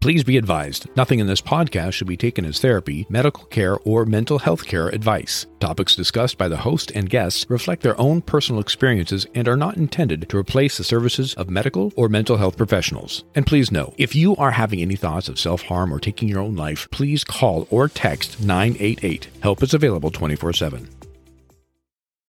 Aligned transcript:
Please 0.00 0.24
be 0.24 0.38
advised 0.38 0.88
nothing 0.96 1.18
in 1.18 1.26
this 1.26 1.42
podcast 1.42 1.92
should 1.92 2.06
be 2.06 2.16
taken 2.16 2.46
as 2.46 2.58
therapy, 2.58 3.06
medical 3.10 3.44
care, 3.44 3.76
or 3.80 4.06
mental 4.06 4.38
health 4.38 4.64
care 4.64 4.88
advice. 4.88 5.44
Topics 5.60 5.94
discussed 5.94 6.38
by 6.38 6.48
the 6.48 6.56
host 6.56 6.90
and 6.92 7.10
guests 7.10 7.44
reflect 7.50 7.82
their 7.82 8.00
own 8.00 8.22
personal 8.22 8.62
experiences 8.62 9.26
and 9.34 9.46
are 9.46 9.58
not 9.58 9.76
intended 9.76 10.26
to 10.30 10.38
replace 10.38 10.78
the 10.78 10.84
services 10.84 11.34
of 11.34 11.50
medical 11.50 11.92
or 11.96 12.08
mental 12.08 12.38
health 12.38 12.56
professionals. 12.56 13.24
And 13.34 13.46
please 13.46 13.70
know 13.70 13.92
if 13.98 14.14
you 14.14 14.34
are 14.36 14.52
having 14.52 14.80
any 14.80 14.96
thoughts 14.96 15.28
of 15.28 15.38
self 15.38 15.60
harm 15.60 15.92
or 15.92 16.00
taking 16.00 16.28
your 16.28 16.40
own 16.40 16.56
life, 16.56 16.88
please 16.90 17.22
call 17.22 17.68
or 17.68 17.86
text 17.86 18.40
988. 18.40 19.28
Help 19.42 19.62
is 19.62 19.74
available 19.74 20.10
24 20.10 20.54
7. 20.54 20.88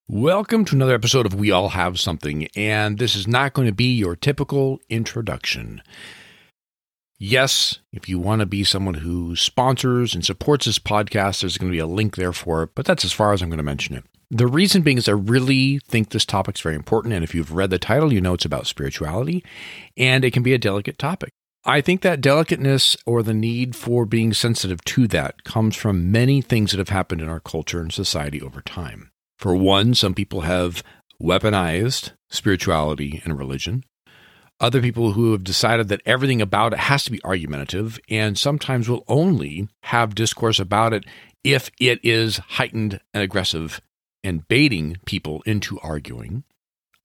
Welcome 0.07 0.65
to 0.65 0.75
another 0.75 0.95
episode 0.95 1.27
of 1.27 1.35
We 1.35 1.51
All 1.51 1.69
Have 1.69 1.99
Something, 1.99 2.47
and 2.55 2.97
this 2.97 3.15
is 3.15 3.27
not 3.27 3.53
going 3.53 3.67
to 3.67 3.73
be 3.75 3.95
your 3.95 4.15
typical 4.15 4.81
introduction. 4.89 5.83
Yes, 7.21 7.79
if 7.91 8.07
you 8.07 8.17
want 8.17 8.39
to 8.39 8.45
be 8.45 8.63
someone 8.63 8.93
who 8.93 9.35
sponsors 9.35 10.15
and 10.15 10.23
supports 10.23 10.65
this 10.65 10.79
podcast, 10.79 11.41
there's 11.41 11.57
going 11.57 11.69
to 11.69 11.75
be 11.75 11.79
a 11.79 11.85
link 11.85 12.15
there 12.15 12.31
for 12.31 12.63
it, 12.63 12.69
but 12.75 12.85
that's 12.85 13.03
as 13.03 13.11
far 13.11 13.33
as 13.33 13.41
I'm 13.41 13.49
going 13.49 13.57
to 13.57 13.63
mention 13.63 13.97
it. 13.97 14.05
The 14.31 14.47
reason 14.47 14.83
being 14.83 14.97
is 14.97 15.09
I 15.09 15.13
really 15.13 15.79
think 15.79 16.09
this 16.09 16.23
topic's 16.23 16.61
very 16.61 16.75
important, 16.75 17.13
and 17.13 17.21
if 17.21 17.35
you've 17.35 17.51
read 17.51 17.71
the 17.71 17.77
title, 17.77 18.13
you 18.13 18.21
know 18.21 18.35
it's 18.35 18.45
about 18.45 18.67
spirituality, 18.67 19.43
and 19.97 20.23
it 20.23 20.31
can 20.31 20.43
be 20.43 20.53
a 20.53 20.57
delicate 20.57 20.97
topic. 20.97 21.31
I 21.65 21.81
think 21.81 22.01
that 22.01 22.21
delicateness 22.21 22.95
or 23.05 23.21
the 23.21 23.33
need 23.33 23.75
for 23.75 24.05
being 24.05 24.31
sensitive 24.31 24.81
to 24.85 25.05
that 25.09 25.43
comes 25.43 25.75
from 25.75 26.13
many 26.13 26.41
things 26.41 26.71
that 26.71 26.77
have 26.77 26.87
happened 26.87 27.19
in 27.19 27.27
our 27.27 27.41
culture 27.41 27.81
and 27.81 27.91
society 27.91 28.41
over 28.41 28.61
time. 28.61 29.11
For 29.37 29.53
one, 29.53 29.93
some 29.93 30.13
people 30.13 30.41
have 30.41 30.83
weaponized 31.21 32.11
spirituality 32.29 33.21
and 33.25 33.37
religion 33.37 33.83
other 34.59 34.81
people 34.81 35.13
who 35.13 35.31
have 35.31 35.43
decided 35.43 35.87
that 35.87 36.01
everything 36.05 36.41
about 36.41 36.73
it 36.73 36.79
has 36.79 37.03
to 37.05 37.11
be 37.11 37.23
argumentative 37.23 37.99
and 38.09 38.37
sometimes 38.37 38.89
will 38.89 39.05
only 39.07 39.67
have 39.83 40.15
discourse 40.15 40.59
about 40.59 40.93
it 40.93 41.05
if 41.43 41.71
it 41.79 41.99
is 42.03 42.37
heightened 42.37 42.99
and 43.13 43.23
aggressive 43.23 43.81
and 44.23 44.47
baiting 44.47 44.97
people 45.05 45.41
into 45.45 45.79
arguing. 45.79 46.43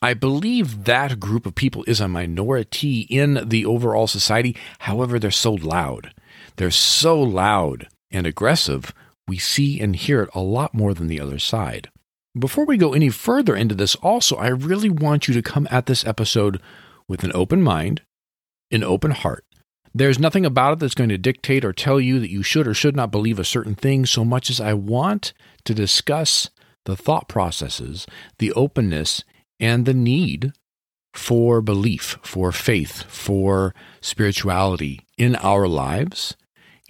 I 0.02 0.14
believe 0.14 0.84
that 0.84 1.20
group 1.20 1.46
of 1.46 1.54
people 1.54 1.84
is 1.86 2.00
a 2.00 2.08
minority 2.08 3.00
in 3.02 3.48
the 3.48 3.64
overall 3.64 4.06
society. 4.06 4.56
However, 4.80 5.18
they're 5.18 5.30
so 5.30 5.52
loud. 5.52 6.12
They're 6.56 6.70
so 6.70 7.20
loud 7.20 7.88
and 8.10 8.26
aggressive, 8.26 8.92
we 9.26 9.38
see 9.38 9.80
and 9.80 9.96
hear 9.96 10.22
it 10.22 10.30
a 10.34 10.40
lot 10.40 10.74
more 10.74 10.94
than 10.94 11.06
the 11.06 11.20
other 11.20 11.38
side. 11.38 11.88
Before 12.38 12.66
we 12.66 12.76
go 12.76 12.92
any 12.92 13.10
further 13.10 13.56
into 13.56 13.74
this, 13.74 13.94
also, 13.96 14.36
I 14.36 14.48
really 14.48 14.90
want 14.90 15.28
you 15.28 15.34
to 15.34 15.42
come 15.42 15.68
at 15.70 15.86
this 15.86 16.06
episode 16.06 16.60
with 17.08 17.24
an 17.24 17.32
open 17.34 17.62
mind, 17.62 18.02
an 18.70 18.82
open 18.82 19.10
heart. 19.10 19.44
There's 19.94 20.18
nothing 20.18 20.44
about 20.44 20.72
it 20.74 20.78
that's 20.80 20.94
going 20.94 21.10
to 21.10 21.18
dictate 21.18 21.64
or 21.64 21.72
tell 21.72 22.00
you 22.00 22.18
that 22.18 22.30
you 22.30 22.42
should 22.42 22.66
or 22.66 22.74
should 22.74 22.96
not 22.96 23.12
believe 23.12 23.38
a 23.38 23.44
certain 23.44 23.76
thing 23.76 24.06
so 24.06 24.24
much 24.24 24.50
as 24.50 24.60
I 24.60 24.74
want 24.74 25.32
to 25.64 25.74
discuss 25.74 26.50
the 26.84 26.96
thought 26.96 27.28
processes, 27.28 28.06
the 28.38 28.52
openness, 28.52 29.22
and 29.60 29.86
the 29.86 29.94
need 29.94 30.52
for 31.12 31.60
belief, 31.60 32.18
for 32.22 32.50
faith, 32.50 33.04
for 33.04 33.72
spirituality 34.00 35.00
in 35.16 35.36
our 35.36 35.68
lives. 35.68 36.36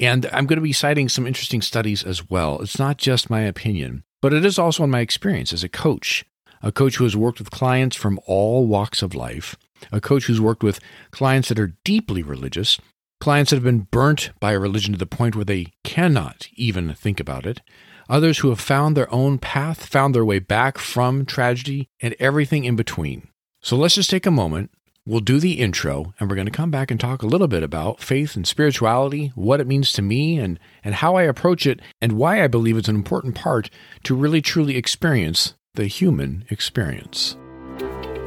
And 0.01 0.27
I'm 0.33 0.47
going 0.47 0.57
to 0.57 0.63
be 0.63 0.73
citing 0.73 1.11
some 1.11 1.27
interesting 1.27 1.61
studies 1.61 2.03
as 2.03 2.31
well. 2.31 2.61
It's 2.63 2.79
not 2.79 2.97
just 2.97 3.29
my 3.29 3.43
opinion, 3.43 4.03
but 4.23 4.33
it 4.33 4.47
is 4.47 4.59
also 4.59 4.85
in 4.85 4.91
my 4.91 5.01
experience 5.01 5.53
as 5.53 5.63
a 5.63 5.69
coach, 5.69 6.25
a 6.63 6.73
coach 6.73 6.97
who 6.97 7.05
has 7.05 7.15
worked 7.15 7.39
with 7.39 7.51
clients 7.51 7.97
from 7.97 8.19
all 8.27 8.67
walks 8.67 9.03
of 9.03 9.15
life 9.15 9.57
a 9.93 10.01
coach 10.01 10.27
who's 10.27 10.41
worked 10.41 10.63
with 10.63 10.81
clients 11.11 11.49
that 11.49 11.59
are 11.59 11.77
deeply 11.85 12.23
religious, 12.23 12.79
clients 13.21 13.51
that 13.51 13.57
have 13.57 13.65
been 13.65 13.89
burnt 13.91 14.31
by 14.41 14.53
a 14.53 14.59
religion 14.59 14.93
to 14.93 14.99
the 14.99 15.07
point 15.07 15.37
where 15.37 15.45
they 15.45 15.73
cannot 15.83 16.49
even 16.55 16.95
think 16.95 17.21
about 17.21 17.47
it, 17.47 17.61
others 18.09 18.39
who 18.39 18.51
have 18.51 18.61
found 18.61 18.97
their 18.97 19.13
own 19.13 19.39
path, 19.39 19.87
found 19.87 20.15
their 20.15 20.25
way 20.25 20.39
back 20.39 20.79
from 20.79 21.25
tragedy, 21.25 21.89
and 22.01 22.15
everything 22.19 22.65
in 22.65 22.77
between. 22.77 23.29
So 23.63 23.77
let's 23.77 23.95
just 23.95 24.11
take 24.11 24.27
a 24.27 24.31
moment. 24.31 24.71
We'll 25.07 25.21
do 25.21 25.39
the 25.39 25.61
intro, 25.61 26.15
and 26.19 26.31
we're 26.31 26.37
going 26.37 26.47
to 26.47 26.51
come 26.51 26.71
back 26.71 26.91
and 26.91 26.99
talk 26.99 27.23
a 27.23 27.27
little 27.27 27.49
bit 27.49 27.63
about 27.63 28.01
faith 28.01 28.37
and 28.37 28.47
spirituality, 28.47 29.33
what 29.35 29.61
it 29.61 29.67
means 29.67 29.93
to 29.93 30.03
me, 30.03 30.39
and, 30.39 30.59
and 30.83 30.95
how 30.95 31.17
I 31.17 31.25
approach 31.25 31.67
it, 31.67 31.81
and 32.01 32.13
why 32.13 32.43
I 32.43 32.47
believe 32.47 32.79
it's 32.79 32.89
an 32.89 32.95
important 32.95 33.35
part 33.35 33.69
to 34.05 34.15
really 34.15 34.41
truly 34.41 34.77
experience 34.77 35.55
the 35.75 35.87
human 35.87 36.47
experience. 36.49 37.37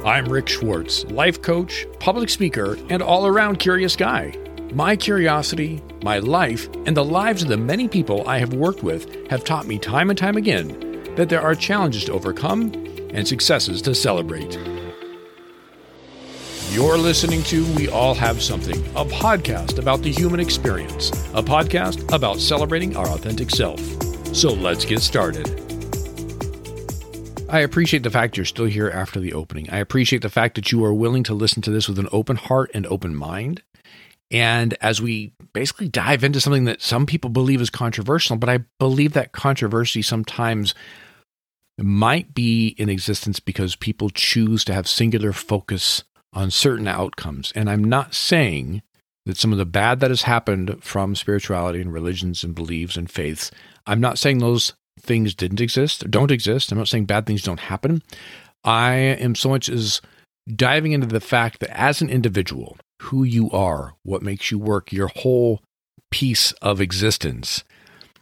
I'm 0.04 0.26
Rick 0.26 0.48
Schwartz, 0.48 1.04
life 1.06 1.42
coach, 1.42 1.84
public 1.98 2.28
speaker, 2.28 2.78
and 2.88 3.02
all 3.02 3.26
around 3.26 3.58
curious 3.58 3.96
guy. 3.96 4.32
My 4.72 4.94
curiosity, 4.94 5.82
my 6.04 6.20
life, 6.20 6.68
and 6.86 6.96
the 6.96 7.04
lives 7.04 7.42
of 7.42 7.48
the 7.48 7.56
many 7.56 7.88
people 7.88 8.26
I 8.28 8.38
have 8.38 8.54
worked 8.54 8.84
with 8.84 9.28
have 9.28 9.42
taught 9.42 9.66
me 9.66 9.76
time 9.76 10.08
and 10.08 10.18
time 10.18 10.36
again 10.36 11.14
that 11.16 11.28
there 11.28 11.42
are 11.42 11.56
challenges 11.56 12.04
to 12.04 12.12
overcome 12.12 12.72
and 13.12 13.26
successes 13.26 13.82
to 13.82 13.94
celebrate. 13.94 14.56
You're 16.70 16.96
listening 16.96 17.42
to 17.44 17.66
We 17.74 17.88
All 17.88 18.14
Have 18.14 18.40
Something, 18.40 18.78
a 18.94 19.04
podcast 19.04 19.80
about 19.80 20.02
the 20.02 20.12
human 20.12 20.38
experience, 20.38 21.10
a 21.34 21.42
podcast 21.42 22.14
about 22.14 22.38
celebrating 22.38 22.96
our 22.96 23.08
authentic 23.08 23.50
self. 23.50 23.80
So 24.32 24.52
let's 24.52 24.84
get 24.84 25.00
started. 25.00 25.67
I 27.50 27.60
appreciate 27.60 28.02
the 28.02 28.10
fact 28.10 28.36
you're 28.36 28.44
still 28.44 28.66
here 28.66 28.90
after 28.90 29.20
the 29.20 29.32
opening. 29.32 29.70
I 29.70 29.78
appreciate 29.78 30.20
the 30.20 30.28
fact 30.28 30.54
that 30.56 30.70
you 30.70 30.84
are 30.84 30.92
willing 30.92 31.22
to 31.24 31.34
listen 31.34 31.62
to 31.62 31.70
this 31.70 31.88
with 31.88 31.98
an 31.98 32.08
open 32.12 32.36
heart 32.36 32.70
and 32.74 32.86
open 32.86 33.14
mind. 33.14 33.62
And 34.30 34.76
as 34.82 35.00
we 35.00 35.32
basically 35.54 35.88
dive 35.88 36.22
into 36.22 36.42
something 36.42 36.66
that 36.66 36.82
some 36.82 37.06
people 37.06 37.30
believe 37.30 37.62
is 37.62 37.70
controversial, 37.70 38.36
but 38.36 38.50
I 38.50 38.58
believe 38.78 39.14
that 39.14 39.32
controversy 39.32 40.02
sometimes 40.02 40.74
might 41.78 42.34
be 42.34 42.74
in 42.76 42.90
existence 42.90 43.40
because 43.40 43.76
people 43.76 44.10
choose 44.10 44.62
to 44.66 44.74
have 44.74 44.86
singular 44.86 45.32
focus 45.32 46.04
on 46.34 46.50
certain 46.50 46.86
outcomes. 46.86 47.50
And 47.54 47.70
I'm 47.70 47.84
not 47.84 48.14
saying 48.14 48.82
that 49.24 49.38
some 49.38 49.52
of 49.52 49.58
the 49.58 49.64
bad 49.64 50.00
that 50.00 50.10
has 50.10 50.22
happened 50.22 50.84
from 50.84 51.14
spirituality 51.14 51.80
and 51.80 51.92
religions 51.92 52.44
and 52.44 52.54
beliefs 52.54 52.96
and 52.96 53.10
faiths, 53.10 53.50
I'm 53.86 54.00
not 54.00 54.18
saying 54.18 54.38
those 54.38 54.74
things 55.08 55.34
didn't 55.34 55.60
exist 55.60 56.04
or 56.04 56.08
don't 56.08 56.30
exist. 56.30 56.70
I'm 56.70 56.78
not 56.78 56.86
saying 56.86 57.06
bad 57.06 57.26
things 57.26 57.42
don't 57.42 57.58
happen. 57.58 58.02
I 58.62 58.92
am 58.92 59.34
so 59.34 59.48
much 59.48 59.68
as 59.68 60.00
diving 60.54 60.92
into 60.92 61.08
the 61.08 61.20
fact 61.20 61.60
that 61.60 61.76
as 61.76 62.00
an 62.00 62.10
individual, 62.10 62.76
who 63.02 63.24
you 63.24 63.50
are, 63.50 63.94
what 64.02 64.22
makes 64.22 64.50
you 64.50 64.58
work, 64.58 64.92
your 64.92 65.08
whole 65.08 65.60
piece 66.10 66.52
of 66.62 66.80
existence. 66.80 67.64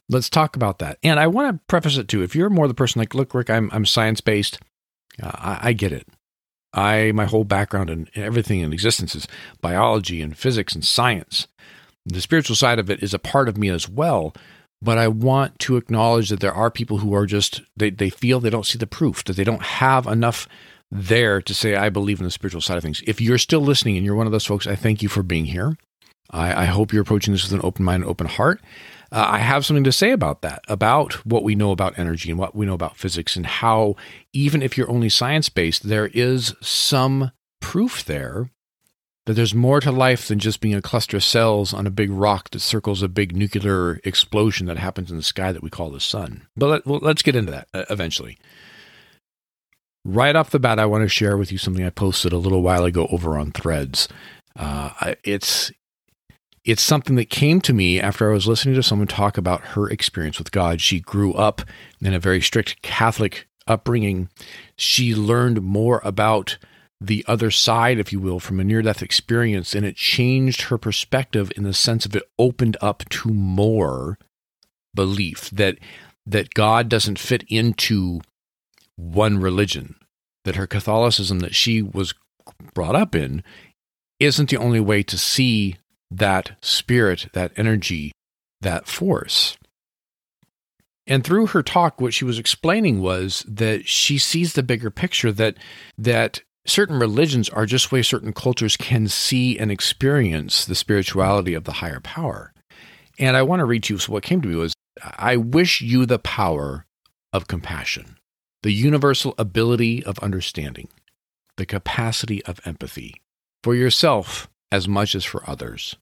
Let's 0.09 0.31
talk 0.31 0.57
about 0.57 0.79
that. 0.79 0.99
And 1.03 1.19
I 1.19 1.27
want 1.27 1.55
to 1.55 1.61
preface 1.69 1.97
it 1.97 2.09
too. 2.09 2.23
If 2.23 2.35
you're 2.35 2.51
more 2.51 2.69
the 2.69 2.75
person 2.75 3.01
like, 3.01 3.15
look, 3.15 3.35
Rick, 3.35 3.51
I'm, 3.51 3.71
I'm 3.73 3.85
science 3.85 4.21
based. 4.21 4.59
Uh, 5.23 5.33
I, 5.35 5.59
I 5.69 5.73
get 5.73 5.93
it. 5.93 6.07
I 6.73 7.13
my 7.13 7.25
whole 7.25 7.45
background 7.45 7.89
and 7.91 8.11
everything 8.15 8.61
in 8.61 8.73
existence 8.73 9.15
is 9.15 9.27
biology 9.61 10.21
and 10.21 10.37
physics 10.37 10.75
and 10.75 10.85
science. 10.85 11.49
The 12.05 12.21
spiritual 12.21 12.55
side 12.55 12.79
of 12.79 12.91
it 12.91 13.03
is 13.03 13.15
a 13.15 13.19
part 13.19 13.49
of 13.49 13.57
me 13.57 13.69
as 13.71 13.89
well 13.89 14.35
but 14.87 14.99
I 14.99 15.09
want 15.09 15.59
to 15.59 15.77
acknowledge 15.77 16.29
that 16.29 16.39
there 16.39 16.55
are 16.55 16.71
people 16.71 16.99
who 16.99 17.13
are 17.13 17.27
just 17.27 17.61
they, 17.77 17.91
they 17.91 18.09
feel 18.09 18.39
they 18.39 18.51
don't 18.51 18.65
see 18.65 18.79
the 18.79 18.87
proof, 18.87 19.25
that 19.25 19.35
they 19.35 19.43
don't 19.43 19.63
have 19.63 20.07
enough 20.07 20.47
there 20.93 21.43
to 21.43 21.53
say, 21.53 21.75
I 21.75 21.89
believe 21.89 22.21
in 22.21 22.25
the 22.25 22.31
spiritual 22.31 22.61
side 22.61 22.77
of 22.77 22.85
things. 22.85 23.03
If 23.05 23.21
you're 23.21 23.37
still 23.37 23.61
listening 23.61 23.97
and 23.97 24.07
you're 24.07 24.15
one 24.15 24.27
of 24.27 24.33
those 24.33 24.47
folks, 24.47 24.65
I 24.65 24.77
thank 24.77 25.03
you 25.03 25.09
for 25.09 25.25
being 25.25 25.47
here. 25.47 25.77
I, 26.31 26.63
I 26.63 26.65
hope 26.67 26.93
you're 26.93 27.03
approaching 27.03 27.33
this 27.35 27.43
with 27.43 27.59
an 27.59 27.67
open 27.67 27.85
mind 27.85 28.05
open 28.05 28.29
heart. 28.29 28.61
Uh, 29.11 29.27
I 29.29 29.39
have 29.39 29.67
something 29.67 29.83
to 29.83 29.91
say 29.91 30.13
about 30.13 30.43
that, 30.43 30.63
about 30.69 31.15
what 31.27 31.43
we 31.43 31.57
know 31.57 31.73
about 31.73 31.99
energy 31.99 32.31
and 32.31 32.39
what 32.39 32.55
we 32.55 32.65
know 32.65 32.75
about 32.75 32.97
physics, 32.97 33.35
and 33.35 33.45
how 33.45 33.97
even 34.33 34.63
if 34.63 34.79
you're 34.79 34.91
only 34.91 35.09
science 35.09 35.49
based, 35.49 35.89
there 35.89 36.07
is 36.15 36.55
some 36.61 37.33
proof 37.61 38.05
there 38.05 38.51
that 39.27 39.35
there's 39.35 39.55
more 39.55 39.81
to 39.81 39.93
life 39.93 40.29
than 40.29 40.39
just 40.39 40.61
being 40.61 40.75
a 40.75 40.83
cluster 40.83 41.17
of 41.17 41.25
cells 41.25 41.75
on 41.75 41.87
a 41.87 41.91
big 41.91 42.11
rock 42.11 42.49
that 42.51 42.61
circles 42.61 43.03
a 43.03 43.09
big 43.09 43.37
nuclear 43.37 44.01
explosion 44.05 44.67
that 44.67 44.79
happens 44.79 45.11
in 45.11 45.17
the 45.17 45.23
sky 45.23 45.53
that 45.53 45.63
we 45.63 45.71
call 45.71 45.91
the 45.91 46.01
sun. 46.01 46.47
But 46.57 46.67
let, 46.69 46.87
well, 46.87 47.01
let's 47.03 47.23
get 47.23 47.37
into 47.37 47.51
that 47.51 47.69
uh, 47.75 47.85
eventually. 47.91 48.39
Right 50.05 50.37
off 50.37 50.51
the 50.51 50.61
bat, 50.61 50.79
I 50.79 50.87
want 50.87 51.03
to 51.03 51.09
share 51.09 51.37
with 51.37 51.51
you 51.51 51.59
something 51.59 51.85
I 51.85 51.91
posted 51.91 52.33
a 52.33 52.39
little 52.39 52.63
while 52.63 52.85
ago 52.85 53.09
over 53.11 53.37
on 53.37 53.51
Threads. 53.51 54.09
Uh, 54.55 55.15
it's 55.25 55.73
it's 56.65 56.83
something 56.83 57.17
that 57.17 57.31
came 57.31 57.61
to 57.61 57.73
me 57.73 58.01
after 58.01 58.31
I 58.31 58.33
was 58.33 58.47
listening 58.47 58.77
to 58.77 58.83
someone 58.83 59.09
talk 59.09 59.37
about 59.37 59.61
her 59.61 59.89
experience 59.89 60.39
with 60.39 60.53
God. 60.53 60.81
She 60.81 61.01
grew 61.01 61.33
up 61.35 61.63
in 62.01 62.15
a 62.15 62.21
very 62.21 62.41
strict 62.41 62.83
Catholic 62.83 63.49
upbringing. 63.67 64.29
She 64.77 65.15
learned 65.15 65.63
more 65.63 66.01
about 66.05 66.59
the 67.01 67.25
other 67.29 67.51
side, 67.51 67.99
if 67.99 68.13
you 68.13 68.21
will, 68.21 68.41
from 68.41 68.61
a 68.61 68.65
near 68.65 68.83
death 68.83 69.03
experience. 69.03 69.75
And 69.75 69.85
it 69.85 69.97
changed 69.97 70.63
her 70.63 70.79
perspective 70.79 71.53
in 71.57 71.63
the 71.63 71.75
sense 71.75 72.07
of 72.07 72.17
it 72.17 72.25
opened 72.39 72.77
up 72.81 73.09
to 73.11 73.31
more 73.31 74.19
belief 74.95 75.51
that 75.51 75.79
that 76.29 76.55
God 76.55 76.89
doesn't 76.89 77.21
fit 77.21 77.45
into 77.49 78.21
one 78.97 79.39
religion, 79.39 79.95
that 80.45 80.57
her 80.57 80.67
Catholicism 80.67 81.39
that 81.41 81.55
she 81.55 81.83
was 81.83 82.15
brought 82.75 82.97
up 82.97 83.15
in 83.15 83.45
isn't 84.19 84.51
the 84.51 84.57
only 84.57 84.81
way 84.81 85.03
to 85.05 85.17
see 85.17 85.77
that 86.11 86.57
spirit, 86.61 87.29
that 87.33 87.53
energy, 87.57 88.13
that 88.61 88.89
force. 88.89 89.57
And 91.07 91.23
through 91.23 91.49
her 91.49 91.63
talk, 91.63 92.01
what 92.01 92.15
she 92.15 92.25
was 92.25 92.39
explaining 92.39 93.01
was 93.01 93.45
that 93.47 93.87
she 93.87 94.19
sees 94.19 94.55
the 94.55 94.63
bigger 94.63 94.91
picture 94.91 95.31
that 95.33 95.57
that 95.97 96.41
certain 96.67 96.99
religions 96.99 97.49
are 97.49 97.67
just 97.67 97.93
way 97.93 98.03
certain 98.03 98.33
cultures 98.33 98.77
can 98.77 99.09
see 99.09 99.59
and 99.59 99.71
experience 99.71 100.65
the 100.65 100.75
spirituality 100.75 101.55
of 101.55 101.65
the 101.65 101.73
higher 101.73 102.01
power. 102.01 102.53
And 103.19 103.37
I 103.37 103.43
want 103.43 103.61
to 103.61 103.65
read 103.65 103.85
to 103.85 103.95
you. 103.95 103.99
So 103.99 104.13
what 104.13 104.23
came 104.23 104.41
to 104.43 104.49
me 104.49 104.57
was 104.57 104.75
I 105.03 105.37
wish 105.37 105.81
you 105.81 106.07
the 106.07 106.19
power 106.19 106.87
of 107.33 107.49
compassion, 107.49 108.17
the 108.63 108.73
universal 108.73 109.35
ability 109.39 110.05
of 110.05 110.19
understanding, 110.21 110.89
the 111.57 111.67
capacity 111.67 112.45
of 112.45 112.61
empathy 112.65 113.21
for 113.63 113.75
yourself 113.75 114.49
as 114.71 114.89
much 114.89 115.15
as 115.15 115.25
for 115.25 115.49
others. 115.49 115.97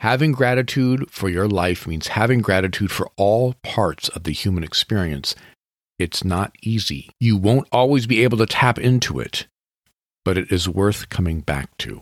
Having 0.00 0.32
gratitude 0.32 1.10
for 1.10 1.28
your 1.28 1.46
life 1.46 1.86
means 1.86 2.08
having 2.08 2.40
gratitude 2.40 2.90
for 2.90 3.10
all 3.16 3.54
parts 3.62 4.08
of 4.08 4.24
the 4.24 4.32
human 4.32 4.64
experience. 4.64 5.34
It's 5.98 6.24
not 6.24 6.54
easy. 6.62 7.10
You 7.20 7.36
won't 7.36 7.68
always 7.70 8.06
be 8.06 8.22
able 8.24 8.38
to 8.38 8.46
tap 8.46 8.78
into 8.78 9.20
it, 9.20 9.46
but 10.24 10.38
it 10.38 10.50
is 10.50 10.68
worth 10.68 11.08
coming 11.08 11.40
back 11.40 11.76
to. 11.78 12.00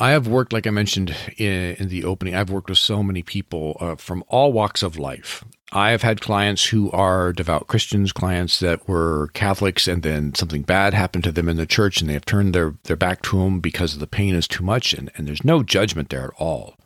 I 0.00 0.10
have 0.10 0.28
worked, 0.28 0.52
like 0.52 0.66
I 0.66 0.70
mentioned 0.70 1.14
in, 1.36 1.74
in, 1.74 1.88
the 1.88 2.04
opening, 2.04 2.34
I've 2.34 2.50
worked 2.50 2.68
with 2.68 2.78
so 2.78 3.02
many 3.02 3.24
people 3.24 3.76
uh, 3.80 3.96
from 3.96 4.22
all 4.28 4.52
walks 4.52 4.84
of 4.84 4.96
life. 4.96 5.44
I 5.72 5.90
have 5.90 6.02
had 6.02 6.20
clients 6.20 6.66
who 6.66 6.90
are 6.92 7.32
devout 7.32 7.66
Christians, 7.66 8.12
clients 8.12 8.60
that 8.60 8.88
were 8.88 9.28
Catholics, 9.34 9.88
and 9.88 10.04
then 10.04 10.34
something 10.34 10.62
bad 10.62 10.94
happened 10.94 11.24
to 11.24 11.32
them 11.32 11.48
in 11.48 11.56
the 11.56 11.66
church, 11.66 12.00
and 12.00 12.08
they 12.08 12.14
have 12.14 12.24
turned 12.24 12.54
their, 12.54 12.74
their 12.84 12.96
back 12.96 13.22
to 13.22 13.38
them 13.40 13.58
because 13.58 13.98
the 13.98 14.06
pain 14.06 14.36
is 14.36 14.46
too 14.46 14.62
much, 14.62 14.94
and, 14.94 15.10
and 15.16 15.26
there's 15.26 15.44
no 15.44 15.64
judgment 15.64 16.10
there 16.10 16.24
at 16.24 16.34
all. 16.38 16.76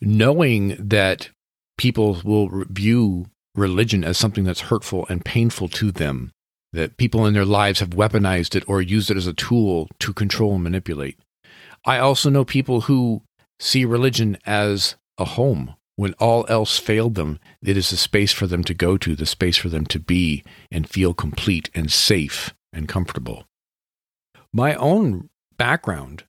Knowing 0.00 0.74
that 0.78 1.28
people 1.76 2.22
will 2.24 2.64
view 2.70 3.26
religion 3.54 4.02
as 4.02 4.16
something 4.16 4.44
that's 4.44 4.62
hurtful 4.62 5.06
and 5.10 5.24
painful 5.24 5.68
to 5.68 5.92
them, 5.92 6.32
that 6.72 6.96
people 6.96 7.26
in 7.26 7.34
their 7.34 7.44
lives 7.44 7.80
have 7.80 7.90
weaponized 7.90 8.54
it 8.54 8.68
or 8.68 8.80
used 8.80 9.10
it 9.10 9.16
as 9.16 9.26
a 9.26 9.32
tool 9.32 9.88
to 9.98 10.12
control 10.12 10.54
and 10.54 10.64
manipulate 10.64 11.18
I 11.84 11.98
also 11.98 12.30
know 12.30 12.44
people 12.44 12.82
who 12.82 13.22
see 13.58 13.84
religion 13.84 14.38
as 14.46 14.96
a 15.18 15.24
home. 15.24 15.74
When 15.96 16.14
all 16.14 16.46
else 16.48 16.78
failed 16.78 17.16
them, 17.16 17.38
it 17.62 17.76
is 17.76 17.92
a 17.92 17.96
space 17.96 18.32
for 18.32 18.46
them 18.46 18.64
to 18.64 18.74
go 18.74 18.96
to, 18.96 19.14
the 19.14 19.26
space 19.26 19.56
for 19.56 19.68
them 19.68 19.84
to 19.86 20.00
be 20.00 20.42
and 20.70 20.88
feel 20.88 21.12
complete 21.12 21.70
and 21.74 21.90
safe 21.90 22.54
and 22.72 22.88
comfortable. 22.88 23.44
My 24.52 24.74
own 24.74 25.28
background, 25.58 26.24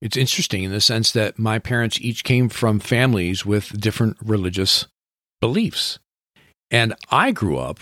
it's 0.00 0.16
interesting 0.16 0.62
in 0.62 0.70
the 0.70 0.80
sense 0.80 1.12
that 1.12 1.38
my 1.38 1.58
parents 1.58 2.00
each 2.00 2.24
came 2.24 2.48
from 2.48 2.80
families 2.80 3.44
with 3.44 3.78
different 3.78 4.16
religious 4.24 4.86
beliefs. 5.40 5.98
And 6.70 6.94
I 7.10 7.30
grew 7.30 7.58
up 7.58 7.80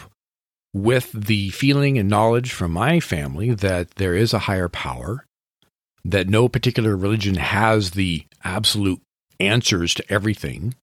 with 0.75 1.13
the 1.13 1.51
feeling 1.51 1.99
and 1.99 2.09
knowledge 2.09 2.53
from 2.53 2.73
my 2.73 3.01
family 3.01 3.53
that 3.53 3.91
there 3.97 4.15
is 4.15 4.33
a 4.33 4.41
higher 4.41 4.69
power 4.69 5.27
that 6.05 6.29
no 6.29 6.49
particular 6.49 6.97
religion 6.97 7.37
has 7.37 7.93
the 7.93 8.25
absolute 8.43 9.01
answers 9.39 9.95
to 9.95 10.13
everything. 10.13 10.75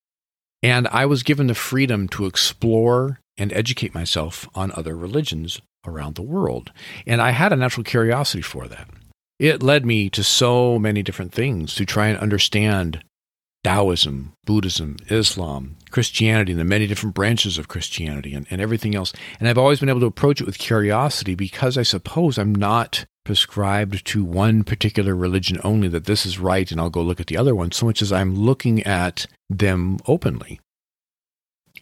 And 0.61 0.87
I 0.89 1.05
was 1.05 1.23
given 1.23 1.47
the 1.47 1.55
freedom 1.55 2.07
to 2.09 2.25
explore 2.25 3.19
and 3.37 3.51
educate 3.53 3.95
myself 3.95 4.47
on 4.53 4.71
other 4.73 4.95
religions 4.95 5.61
around 5.85 6.15
the 6.15 6.21
world. 6.21 6.71
And 7.07 7.21
I 7.21 7.31
had 7.31 7.53
a 7.53 7.55
natural 7.55 7.83
curiosity 7.83 8.41
for 8.41 8.67
that. 8.67 8.89
It 9.39 9.63
led 9.63 9.85
me 9.85 10.09
to 10.11 10.23
so 10.23 10.77
many 10.77 11.01
different 11.01 11.31
things 11.31 11.73
to 11.75 11.85
try 11.85 12.07
and 12.07 12.19
understand 12.19 13.03
Taoism, 13.63 14.33
Buddhism, 14.45 14.97
Islam, 15.09 15.77
Christianity, 15.91 16.51
and 16.51 16.59
the 16.59 16.65
many 16.65 16.87
different 16.87 17.15
branches 17.15 17.57
of 17.57 17.67
Christianity 17.67 18.33
and, 18.33 18.47
and 18.49 18.61
everything 18.61 18.95
else. 18.95 19.13
And 19.39 19.47
I've 19.47 19.57
always 19.57 19.79
been 19.79 19.89
able 19.89 19.99
to 20.01 20.05
approach 20.05 20.41
it 20.41 20.45
with 20.45 20.57
curiosity 20.57 21.35
because 21.35 21.77
I 21.77 21.83
suppose 21.83 22.37
I'm 22.37 22.53
not 22.53 23.05
prescribed 23.25 24.05
to 24.05 24.23
one 24.23 24.63
particular 24.63 25.15
religion 25.15 25.59
only 25.63 25.87
that 25.89 26.05
this 26.05 26.25
is 26.25 26.39
right 26.39 26.71
and 26.71 26.81
I'll 26.81 26.89
go 26.89 27.01
look 27.01 27.19
at 27.19 27.27
the 27.27 27.37
other 27.37 27.53
one 27.53 27.71
so 27.71 27.85
much 27.85 28.01
as 28.01 28.11
I'm 28.11 28.35
looking 28.35 28.81
at 28.83 29.27
them 29.49 29.99
openly. 30.07 30.59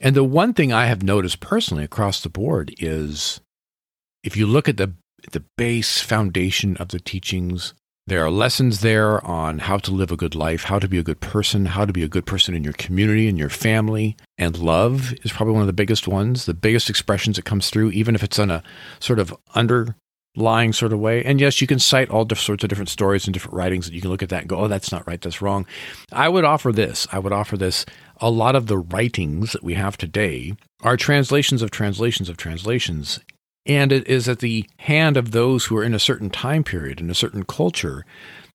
And 0.01 0.15
the 0.15 0.23
one 0.23 0.53
thing 0.53 0.73
I 0.73 0.85
have 0.87 1.03
noticed 1.03 1.39
personally 1.39 1.83
across 1.83 2.21
the 2.21 2.29
board 2.29 2.73
is 2.79 3.39
if 4.23 4.35
you 4.35 4.45
look 4.45 4.67
at 4.67 4.77
the 4.77 4.93
the 5.31 5.43
base 5.57 5.99
foundation 5.99 6.77
of 6.77 6.89
the 6.89 6.99
teachings, 6.99 7.73
there 8.07 8.25
are 8.25 8.31
lessons 8.31 8.79
there 8.79 9.23
on 9.25 9.59
how 9.59 9.77
to 9.77 9.91
live 9.91 10.11
a 10.11 10.17
good 10.17 10.33
life, 10.33 10.63
how 10.63 10.79
to 10.79 10.87
be 10.87 10.97
a 10.97 11.03
good 11.03 11.19
person, 11.19 11.65
how 11.65 11.83
to 11.83 11.91
be 11.91 12.03
a 12.03 12.07
good 12.07 12.25
person 12.25 12.55
in 12.55 12.63
your 12.63 12.73
community 12.73 13.27
and 13.27 13.37
your 13.37 13.49
family. 13.49 14.15
And 14.37 14.57
love 14.57 15.13
is 15.23 15.33
probably 15.33 15.53
one 15.53 15.61
of 15.61 15.67
the 15.67 15.73
biggest 15.73 16.07
ones, 16.07 16.45
the 16.45 16.53
biggest 16.53 16.89
expressions 16.89 17.35
that 17.35 17.43
comes 17.43 17.69
through, 17.69 17.91
even 17.91 18.15
if 18.15 18.23
it's 18.23 18.39
in 18.39 18.49
a 18.49 18.63
sort 19.01 19.19
of 19.19 19.35
under 19.55 19.97
lying 20.37 20.71
sort 20.71 20.93
of 20.93 20.99
way. 20.99 21.21
And 21.25 21.41
yes, 21.41 21.59
you 21.59 21.67
can 21.67 21.79
cite 21.79 22.09
all 22.09 22.25
sorts 22.33 22.63
of 22.63 22.69
different 22.69 22.89
stories 22.89 23.25
and 23.25 23.33
different 23.33 23.55
writings 23.55 23.87
that 23.87 23.93
you 23.93 24.01
can 24.01 24.09
look 24.09 24.23
at 24.23 24.29
that 24.29 24.41
and 24.41 24.49
go, 24.49 24.57
oh, 24.57 24.67
that's 24.69 24.91
not 24.91 25.05
right, 25.05 25.19
that's 25.19 25.41
wrong. 25.41 25.65
I 26.13 26.29
would 26.29 26.45
offer 26.45 26.71
this. 26.71 27.07
I 27.11 27.19
would 27.19 27.33
offer 27.33 27.57
this. 27.57 27.85
A 28.21 28.29
lot 28.29 28.55
of 28.55 28.67
the 28.67 28.77
writings 28.77 29.51
that 29.51 29.63
we 29.63 29.73
have 29.73 29.97
today 29.97 30.53
are 30.81 30.95
translations 30.95 31.61
of 31.61 31.71
translations 31.71 32.29
of 32.29 32.37
translations. 32.37 33.19
And 33.67 33.91
it 33.91 34.07
is 34.07 34.29
at 34.29 34.39
the 34.39 34.65
hand 34.77 35.17
of 35.17 35.31
those 35.31 35.65
who 35.65 35.77
are 35.77 35.83
in 35.83 35.93
a 35.93 35.99
certain 35.99 36.29
time 36.29 36.63
period, 36.63 36.99
in 37.01 37.09
a 37.09 37.15
certain 37.15 37.43
culture, 37.43 38.05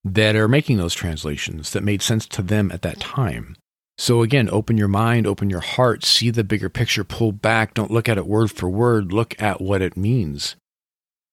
that 0.04 0.34
are 0.34 0.48
making 0.48 0.78
those 0.78 0.94
translations 0.94 1.70
that 1.72 1.84
made 1.84 2.02
sense 2.02 2.26
to 2.26 2.42
them 2.42 2.72
at 2.72 2.82
that 2.82 2.98
time. 2.98 3.54
So 3.98 4.22
again, 4.22 4.48
open 4.50 4.78
your 4.78 4.88
mind, 4.88 5.26
open 5.26 5.50
your 5.50 5.60
heart, 5.60 6.04
see 6.04 6.30
the 6.30 6.42
bigger 6.42 6.68
picture, 6.68 7.04
pull 7.04 7.30
back, 7.30 7.74
don't 7.74 7.90
look 7.90 8.08
at 8.08 8.18
it 8.18 8.26
word 8.26 8.50
for 8.50 8.68
word, 8.68 9.12
look 9.12 9.40
at 9.40 9.60
what 9.60 9.82
it 9.82 9.96
means. 9.96 10.56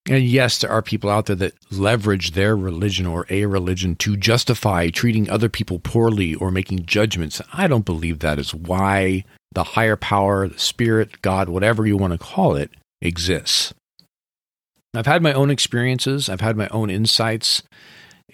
And 0.07 0.23
yes, 0.23 0.59
there 0.59 0.71
are 0.71 0.81
people 0.81 1.09
out 1.09 1.27
there 1.27 1.35
that 1.37 1.53
leverage 1.71 2.31
their 2.31 2.55
religion 2.57 3.05
or 3.05 3.25
a 3.29 3.45
religion 3.45 3.95
to 3.97 4.17
justify 4.17 4.89
treating 4.89 5.29
other 5.29 5.49
people 5.49 5.79
poorly 5.79 6.35
or 6.35 6.51
making 6.51 6.85
judgments. 6.85 7.41
I 7.53 7.67
don't 7.67 7.85
believe 7.85 8.19
that 8.19 8.39
is 8.39 8.53
why 8.53 9.23
the 9.51 9.63
higher 9.63 9.95
power, 9.95 10.47
the 10.47 10.59
spirit, 10.59 11.21
God, 11.21 11.49
whatever 11.49 11.85
you 11.85 11.97
want 11.97 12.13
to 12.13 12.19
call 12.19 12.55
it, 12.55 12.71
exists. 13.01 13.73
I've 14.93 15.05
had 15.05 15.21
my 15.21 15.33
own 15.33 15.51
experiences, 15.51 16.29
I've 16.29 16.41
had 16.41 16.57
my 16.57 16.67
own 16.69 16.89
insights, 16.89 17.61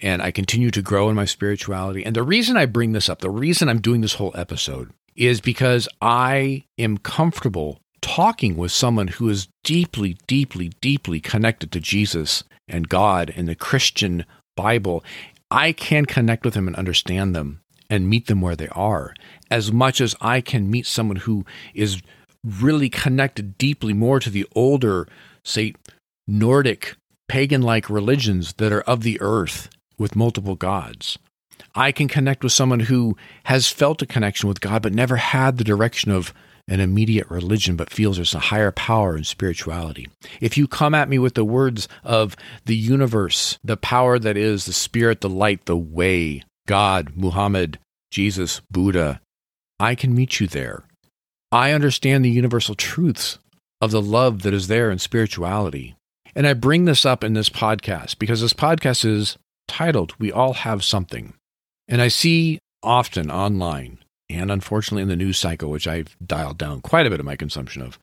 and 0.00 0.22
I 0.22 0.30
continue 0.30 0.70
to 0.70 0.82
grow 0.82 1.08
in 1.08 1.16
my 1.16 1.24
spirituality. 1.24 2.04
And 2.04 2.16
the 2.16 2.22
reason 2.22 2.56
I 2.56 2.66
bring 2.66 2.92
this 2.92 3.08
up, 3.08 3.20
the 3.20 3.30
reason 3.30 3.68
I'm 3.68 3.80
doing 3.80 4.00
this 4.00 4.14
whole 4.14 4.32
episode, 4.34 4.90
is 5.14 5.40
because 5.40 5.88
I 6.00 6.64
am 6.78 6.98
comfortable 6.98 7.80
talking 8.00 8.56
with 8.56 8.70
someone 8.70 9.08
who 9.08 9.28
is 9.28 9.48
deeply, 9.64 10.16
deeply, 10.26 10.70
deeply 10.80 11.20
connected 11.20 11.72
to 11.72 11.80
Jesus 11.80 12.44
and 12.68 12.88
God 12.88 13.32
and 13.34 13.48
the 13.48 13.54
Christian 13.54 14.24
Bible, 14.56 15.04
I 15.50 15.72
can 15.72 16.06
connect 16.06 16.44
with 16.44 16.54
them 16.54 16.66
and 16.66 16.76
understand 16.76 17.34
them 17.34 17.60
and 17.88 18.08
meet 18.08 18.26
them 18.26 18.40
where 18.40 18.56
they 18.56 18.68
are 18.68 19.14
as 19.50 19.72
much 19.72 20.00
as 20.00 20.14
I 20.20 20.40
can 20.40 20.70
meet 20.70 20.86
someone 20.86 21.18
who 21.18 21.44
is 21.74 22.02
really 22.46 22.88
connected 22.88 23.58
deeply 23.58 23.92
more 23.92 24.20
to 24.20 24.30
the 24.30 24.46
older, 24.54 25.08
say, 25.44 25.74
Nordic 26.26 26.96
pagan 27.28 27.62
like 27.62 27.90
religions 27.90 28.54
that 28.54 28.72
are 28.72 28.82
of 28.82 29.02
the 29.02 29.20
earth 29.20 29.68
with 29.98 30.16
multiple 30.16 30.54
gods. 30.54 31.18
I 31.74 31.92
can 31.92 32.08
connect 32.08 32.42
with 32.42 32.52
someone 32.52 32.80
who 32.80 33.16
has 33.44 33.68
felt 33.68 34.02
a 34.02 34.06
connection 34.06 34.48
with 34.48 34.60
God 34.60 34.82
but 34.82 34.94
never 34.94 35.16
had 35.16 35.58
the 35.58 35.64
direction 35.64 36.10
of 36.10 36.32
an 36.68 36.80
immediate 36.80 37.30
religion, 37.30 37.76
but 37.76 37.90
feels 37.90 38.16
there's 38.16 38.34
a 38.34 38.40
higher 38.40 38.72
power 38.72 39.16
in 39.16 39.24
spirituality. 39.24 40.08
If 40.40 40.58
you 40.58 40.66
come 40.66 40.94
at 40.94 41.08
me 41.08 41.18
with 41.18 41.34
the 41.34 41.44
words 41.44 41.86
of 42.02 42.36
the 42.64 42.76
universe, 42.76 43.58
the 43.62 43.76
power 43.76 44.18
that 44.18 44.36
is, 44.36 44.64
the 44.64 44.72
spirit, 44.72 45.20
the 45.20 45.28
light, 45.28 45.66
the 45.66 45.76
way, 45.76 46.42
God, 46.66 47.12
Muhammad, 47.14 47.78
Jesus, 48.10 48.60
Buddha, 48.70 49.20
I 49.78 49.94
can 49.94 50.14
meet 50.14 50.40
you 50.40 50.48
there. 50.48 50.82
I 51.52 51.72
understand 51.72 52.24
the 52.24 52.30
universal 52.30 52.74
truths 52.74 53.38
of 53.80 53.90
the 53.90 54.02
love 54.02 54.42
that 54.42 54.54
is 54.54 54.68
there 54.68 54.90
in 54.90 54.98
spirituality. 54.98 55.94
And 56.34 56.46
I 56.46 56.54
bring 56.54 56.84
this 56.84 57.04
up 57.04 57.22
in 57.22 57.34
this 57.34 57.48
podcast 57.48 58.18
because 58.18 58.40
this 58.40 58.52
podcast 58.52 59.04
is 59.04 59.38
titled 59.68 60.14
We 60.18 60.32
All 60.32 60.54
Have 60.54 60.84
Something. 60.84 61.34
And 61.88 62.02
I 62.02 62.08
see 62.08 62.58
often 62.82 63.30
online 63.30 63.98
and 64.28 64.50
unfortunately 64.50 65.02
in 65.02 65.08
the 65.08 65.16
news 65.16 65.38
cycle, 65.38 65.70
which 65.70 65.86
I've 65.86 66.16
dialed 66.24 66.58
down 66.58 66.80
quite 66.80 67.06
a 67.06 67.10
bit 67.10 67.20
of 67.20 67.26
my 67.26 67.36
consumption 67.36 67.82
of, 67.82 67.98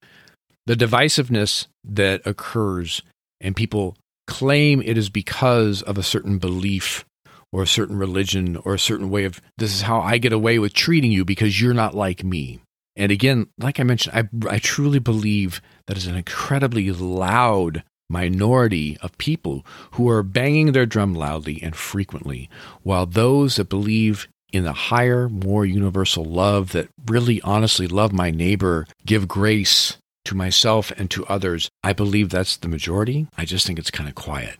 the 0.65 0.75
divisiveness 0.75 1.67
that 1.83 2.25
occurs 2.25 3.01
and 3.41 3.55
people 3.55 3.97
claim 4.27 4.81
it 4.81 4.97
is 4.97 5.09
because 5.09 5.81
of 5.81 5.97
a 5.97 6.03
certain 6.03 6.37
belief 6.37 7.03
or 7.51 7.63
a 7.63 7.67
certain 7.67 7.97
religion 7.97 8.55
or 8.57 8.73
a 8.73 8.79
certain 8.79 9.09
way 9.09 9.25
of 9.25 9.41
this 9.57 9.73
is 9.73 9.81
how 9.81 9.99
I 9.99 10.17
get 10.17 10.31
away 10.31 10.59
with 10.59 10.73
treating 10.73 11.11
you 11.11 11.25
because 11.25 11.61
you're 11.61 11.73
not 11.73 11.93
like 11.93 12.23
me. 12.23 12.61
And 12.95 13.11
again, 13.11 13.47
like 13.57 13.79
I 13.79 13.83
mentioned, 13.83 14.15
I, 14.15 14.53
I 14.55 14.59
truly 14.59 14.99
believe 14.99 15.61
that 15.87 15.97
is 15.97 16.07
an 16.07 16.15
incredibly 16.15 16.91
loud 16.91 17.83
minority 18.09 18.97
of 19.01 19.17
people 19.17 19.65
who 19.91 20.07
are 20.09 20.21
banging 20.21 20.71
their 20.71 20.85
drum 20.85 21.15
loudly 21.15 21.61
and 21.63 21.75
frequently, 21.75 22.49
while 22.83 23.05
those 23.05 23.55
that 23.55 23.69
believe 23.69 24.27
in 24.51 24.63
the 24.63 24.73
higher, 24.73 25.27
more 25.27 25.65
universal 25.65 26.23
love 26.23 26.71
that 26.73 26.87
really 27.07 27.41
honestly 27.41 27.87
love 27.87 28.13
my 28.13 28.29
neighbor, 28.29 28.85
give 29.05 29.27
grace 29.27 29.97
to 30.25 30.35
myself 30.35 30.91
and 30.91 31.09
to 31.11 31.25
others, 31.25 31.69
I 31.83 31.93
believe 31.93 32.29
that's 32.29 32.55
the 32.57 32.67
majority. 32.67 33.27
I 33.35 33.45
just 33.45 33.65
think 33.65 33.79
it's 33.79 33.91
kind 33.91 34.07
of 34.07 34.15
quiet. 34.15 34.57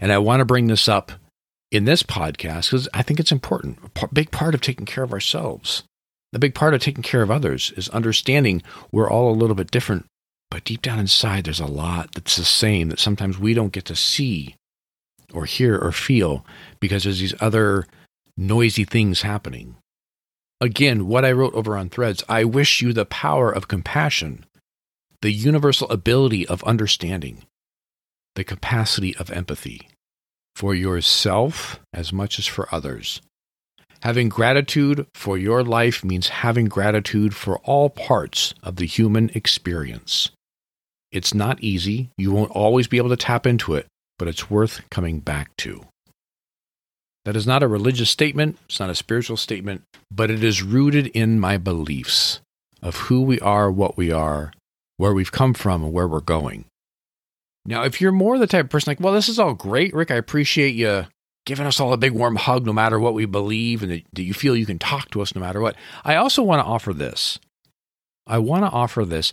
And 0.00 0.10
I 0.10 0.18
want 0.18 0.40
to 0.40 0.46
bring 0.46 0.66
this 0.66 0.88
up 0.88 1.12
in 1.70 1.84
this 1.84 2.02
podcast 2.02 2.70
because 2.70 2.88
I 2.94 3.02
think 3.02 3.20
it's 3.20 3.32
important. 3.32 3.78
A 4.02 4.08
big 4.08 4.30
part 4.30 4.54
of 4.54 4.62
taking 4.62 4.86
care 4.86 5.04
of 5.04 5.12
ourselves, 5.12 5.82
a 6.32 6.38
big 6.38 6.54
part 6.54 6.74
of 6.74 6.80
taking 6.80 7.02
care 7.02 7.22
of 7.22 7.30
others 7.30 7.72
is 7.76 7.88
understanding 7.90 8.62
we're 8.92 9.10
all 9.10 9.30
a 9.30 9.36
little 9.36 9.56
bit 9.56 9.70
different, 9.70 10.06
but 10.50 10.64
deep 10.64 10.82
down 10.82 10.98
inside, 10.98 11.44
there's 11.44 11.60
a 11.60 11.66
lot 11.66 12.14
that's 12.14 12.36
the 12.36 12.44
same 12.44 12.88
that 12.88 12.98
sometimes 12.98 13.38
we 13.38 13.54
don't 13.54 13.72
get 13.72 13.84
to 13.86 13.96
see 13.96 14.56
or 15.32 15.44
hear 15.44 15.76
or 15.76 15.92
feel 15.92 16.44
because 16.80 17.04
there's 17.04 17.20
these 17.20 17.34
other 17.40 17.86
noisy 18.36 18.84
things 18.84 19.22
happening. 19.22 19.76
Again, 20.60 21.06
what 21.06 21.24
I 21.24 21.32
wrote 21.32 21.54
over 21.54 21.76
on 21.76 21.88
threads 21.88 22.24
I 22.28 22.44
wish 22.44 22.80
you 22.80 22.92
the 22.92 23.04
power 23.04 23.50
of 23.50 23.68
compassion, 23.68 24.46
the 25.22 25.32
universal 25.32 25.88
ability 25.90 26.46
of 26.46 26.62
understanding, 26.64 27.44
the 28.34 28.44
capacity 28.44 29.16
of 29.16 29.30
empathy 29.30 29.88
for 30.54 30.74
yourself 30.74 31.80
as 31.92 32.12
much 32.12 32.38
as 32.38 32.46
for 32.46 32.72
others. 32.74 33.20
Having 34.06 34.28
gratitude 34.28 35.08
for 35.16 35.36
your 35.36 35.64
life 35.64 36.04
means 36.04 36.28
having 36.28 36.66
gratitude 36.66 37.34
for 37.34 37.58
all 37.64 37.90
parts 37.90 38.54
of 38.62 38.76
the 38.76 38.86
human 38.86 39.32
experience. 39.34 40.30
It's 41.10 41.34
not 41.34 41.60
easy. 41.60 42.10
You 42.16 42.30
won't 42.30 42.52
always 42.52 42.86
be 42.86 42.98
able 42.98 43.08
to 43.08 43.16
tap 43.16 43.48
into 43.48 43.74
it, 43.74 43.88
but 44.16 44.28
it's 44.28 44.48
worth 44.48 44.88
coming 44.92 45.18
back 45.18 45.56
to. 45.56 45.86
That 47.24 47.34
is 47.34 47.48
not 47.48 47.64
a 47.64 47.66
religious 47.66 48.08
statement, 48.08 48.58
it's 48.66 48.78
not 48.78 48.90
a 48.90 48.94
spiritual 48.94 49.36
statement, 49.36 49.82
but 50.08 50.30
it 50.30 50.44
is 50.44 50.62
rooted 50.62 51.08
in 51.08 51.40
my 51.40 51.58
beliefs 51.58 52.38
of 52.80 52.94
who 52.94 53.22
we 53.22 53.40
are, 53.40 53.72
what 53.72 53.96
we 53.96 54.12
are, 54.12 54.52
where 54.98 55.14
we've 55.14 55.32
come 55.32 55.52
from, 55.52 55.82
and 55.82 55.92
where 55.92 56.06
we're 56.06 56.20
going. 56.20 56.66
Now, 57.64 57.82
if 57.82 58.00
you're 58.00 58.12
more 58.12 58.38
the 58.38 58.46
type 58.46 58.66
of 58.66 58.70
person 58.70 58.92
like, 58.92 59.00
well, 59.00 59.14
this 59.14 59.28
is 59.28 59.40
all 59.40 59.54
great, 59.54 59.92
Rick, 59.92 60.12
I 60.12 60.14
appreciate 60.14 60.76
you 60.76 61.06
giving 61.46 61.64
us 61.64 61.80
all 61.80 61.94
a 61.94 61.96
big 61.96 62.12
warm 62.12 62.36
hug 62.36 62.66
no 62.66 62.72
matter 62.72 63.00
what 63.00 63.14
we 63.14 63.24
believe 63.24 63.82
and 63.82 63.90
that 63.90 64.22
you 64.22 64.34
feel 64.34 64.54
you 64.54 64.66
can 64.66 64.78
talk 64.78 65.08
to 65.10 65.22
us 65.22 65.34
no 65.34 65.40
matter 65.40 65.60
what. 65.60 65.76
I 66.04 66.16
also 66.16 66.42
want 66.42 66.60
to 66.60 66.66
offer 66.66 66.92
this. 66.92 67.38
I 68.26 68.38
want 68.38 68.64
to 68.64 68.70
offer 68.70 69.04
this 69.04 69.32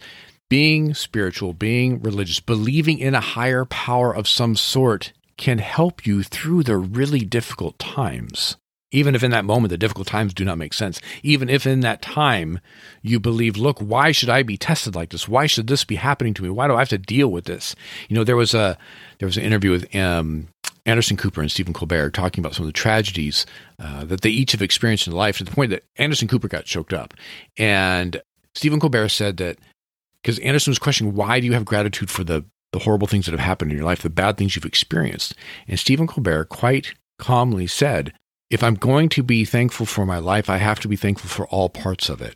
being 0.49 0.93
spiritual, 0.93 1.53
being 1.53 1.99
religious, 2.01 2.39
believing 2.39 2.99
in 2.99 3.15
a 3.15 3.19
higher 3.19 3.65
power 3.65 4.15
of 4.15 4.27
some 4.27 4.55
sort 4.55 5.11
can 5.35 5.57
help 5.57 6.05
you 6.05 6.21
through 6.21 6.63
the 6.63 6.77
really 6.77 7.21
difficult 7.21 7.79
times. 7.79 8.55
Even 8.91 9.15
if 9.15 9.23
in 9.23 9.31
that 9.31 9.45
moment 9.45 9.71
the 9.71 9.77
difficult 9.79 10.05
times 10.05 10.35
do 10.35 10.45
not 10.45 10.59
make 10.59 10.75
sense, 10.75 11.01
even 11.23 11.49
if 11.49 11.65
in 11.65 11.79
that 11.79 12.03
time 12.03 12.59
you 13.01 13.19
believe, 13.19 13.57
look, 13.57 13.79
why 13.79 14.11
should 14.11 14.29
I 14.29 14.43
be 14.43 14.55
tested 14.55 14.93
like 14.93 15.09
this? 15.09 15.27
Why 15.27 15.47
should 15.47 15.65
this 15.65 15.83
be 15.83 15.95
happening 15.95 16.35
to 16.35 16.43
me? 16.43 16.51
Why 16.51 16.67
do 16.67 16.75
I 16.75 16.79
have 16.79 16.89
to 16.89 16.99
deal 16.99 17.29
with 17.29 17.45
this? 17.45 17.75
You 18.07 18.15
know, 18.15 18.23
there 18.23 18.35
was 18.35 18.53
a 18.53 18.77
there 19.17 19.25
was 19.25 19.37
an 19.37 19.43
interview 19.43 19.71
with 19.71 19.95
um, 19.95 20.49
Anderson 20.85 21.17
Cooper 21.17 21.41
and 21.41 21.51
Stephen 21.51 21.73
Colbert 21.73 22.05
are 22.05 22.11
talking 22.11 22.41
about 22.41 22.55
some 22.55 22.63
of 22.63 22.67
the 22.67 22.73
tragedies 22.73 23.45
uh, 23.79 24.03
that 24.05 24.21
they 24.21 24.29
each 24.29 24.51
have 24.51 24.61
experienced 24.61 25.07
in 25.07 25.13
life 25.13 25.37
to 25.37 25.43
the 25.43 25.51
point 25.51 25.69
that 25.69 25.83
Anderson 25.97 26.27
Cooper 26.27 26.47
got 26.47 26.65
choked 26.65 26.93
up, 26.93 27.13
and 27.57 28.21
Stephen 28.55 28.79
Colbert 28.79 29.09
said 29.09 29.37
that 29.37 29.57
because 30.21 30.39
Anderson 30.39 30.71
was 30.71 30.79
questioning 30.79 31.15
why 31.15 31.39
do 31.39 31.45
you 31.45 31.53
have 31.53 31.65
gratitude 31.65 32.09
for 32.09 32.23
the 32.23 32.45
the 32.73 32.79
horrible 32.79 33.07
things 33.07 33.25
that 33.25 33.31
have 33.31 33.39
happened 33.39 33.71
in 33.71 33.77
your 33.77 33.85
life, 33.85 34.01
the 34.01 34.09
bad 34.09 34.35
things 34.35 34.55
you've 34.55 34.65
experienced. 34.65 35.35
And 35.67 35.79
Stephen 35.79 36.07
Colbert 36.07 36.45
quite 36.45 36.95
calmly 37.19 37.67
said, 37.67 38.13
if 38.49 38.63
I'm 38.63 38.75
going 38.75 39.09
to 39.09 39.23
be 39.23 39.45
thankful 39.45 39.85
for 39.85 40.05
my 40.05 40.17
life, 40.17 40.49
I 40.49 40.57
have 40.57 40.79
to 40.81 40.87
be 40.87 40.95
thankful 40.95 41.29
for 41.29 41.47
all 41.47 41.69
parts 41.69 42.09
of 42.09 42.21
it. 42.21 42.35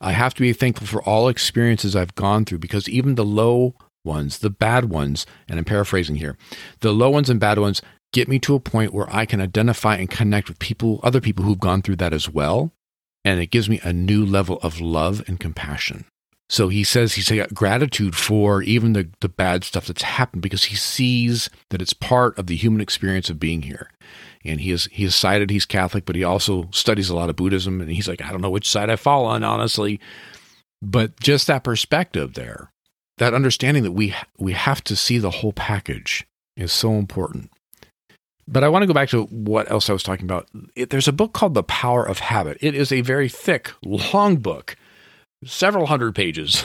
I 0.00 0.12
have 0.12 0.34
to 0.34 0.40
be 0.40 0.52
thankful 0.52 0.86
for 0.86 1.02
all 1.02 1.28
experiences 1.28 1.94
I've 1.94 2.14
gone 2.14 2.44
through 2.44 2.58
because 2.58 2.88
even 2.88 3.14
the 3.14 3.24
low 3.24 3.74
ones, 4.06 4.38
the 4.38 4.48
bad 4.48 4.86
ones, 4.86 5.26
and 5.48 5.58
I'm 5.58 5.66
paraphrasing 5.66 6.16
here, 6.16 6.38
the 6.80 6.92
low 6.92 7.10
ones 7.10 7.28
and 7.28 7.38
bad 7.38 7.58
ones 7.58 7.82
get 8.12 8.28
me 8.28 8.38
to 8.38 8.54
a 8.54 8.60
point 8.60 8.94
where 8.94 9.14
I 9.14 9.26
can 9.26 9.42
identify 9.42 9.96
and 9.96 10.08
connect 10.08 10.48
with 10.48 10.58
people, 10.58 11.00
other 11.02 11.20
people 11.20 11.44
who've 11.44 11.60
gone 11.60 11.82
through 11.82 11.96
that 11.96 12.14
as 12.14 12.30
well. 12.30 12.72
And 13.24 13.40
it 13.40 13.50
gives 13.50 13.68
me 13.68 13.80
a 13.82 13.92
new 13.92 14.24
level 14.24 14.58
of 14.62 14.80
love 14.80 15.22
and 15.26 15.38
compassion. 15.38 16.04
So 16.48 16.68
he 16.68 16.84
says 16.84 17.14
he's 17.14 17.28
got 17.28 17.54
gratitude 17.54 18.14
for 18.14 18.62
even 18.62 18.92
the, 18.92 19.08
the 19.20 19.28
bad 19.28 19.64
stuff 19.64 19.86
that's 19.86 20.02
happened 20.02 20.42
because 20.42 20.64
he 20.64 20.76
sees 20.76 21.50
that 21.70 21.82
it's 21.82 21.92
part 21.92 22.38
of 22.38 22.46
the 22.46 22.54
human 22.54 22.80
experience 22.80 23.28
of 23.28 23.40
being 23.40 23.62
here. 23.62 23.90
And 24.44 24.60
he 24.60 24.70
is 24.70 24.88
he 24.92 25.02
has 25.02 25.16
cited 25.16 25.50
he's 25.50 25.66
Catholic, 25.66 26.06
but 26.06 26.14
he 26.14 26.22
also 26.22 26.68
studies 26.70 27.10
a 27.10 27.16
lot 27.16 27.30
of 27.30 27.36
Buddhism. 27.36 27.80
And 27.80 27.90
he's 27.90 28.06
like, 28.06 28.22
I 28.22 28.30
don't 28.30 28.42
know 28.42 28.50
which 28.50 28.70
side 28.70 28.90
I 28.90 28.96
fall 28.96 29.24
on, 29.26 29.42
honestly. 29.42 29.98
But 30.80 31.18
just 31.18 31.48
that 31.48 31.64
perspective 31.64 32.34
there, 32.34 32.70
that 33.18 33.34
understanding 33.34 33.82
that 33.82 33.92
we 33.92 34.14
we 34.38 34.52
have 34.52 34.82
to 34.84 34.96
see 34.96 35.18
the 35.18 35.30
whole 35.30 35.52
package 35.52 36.26
is 36.56 36.72
so 36.72 36.92
important. 36.92 37.50
But 38.48 38.62
I 38.62 38.68
want 38.68 38.84
to 38.84 38.86
go 38.86 38.94
back 38.94 39.08
to 39.08 39.24
what 39.24 39.68
else 39.70 39.90
I 39.90 39.92
was 39.92 40.04
talking 40.04 40.24
about. 40.24 40.48
It, 40.76 40.90
there's 40.90 41.08
a 41.08 41.12
book 41.12 41.32
called 41.32 41.54
The 41.54 41.64
Power 41.64 42.06
of 42.06 42.20
Habit. 42.20 42.58
It 42.60 42.76
is 42.76 42.92
a 42.92 43.00
very 43.00 43.28
thick, 43.28 43.72
long 43.82 44.36
book 44.36 44.76
several 45.44 45.86
hundred 45.86 46.14
pages 46.14 46.64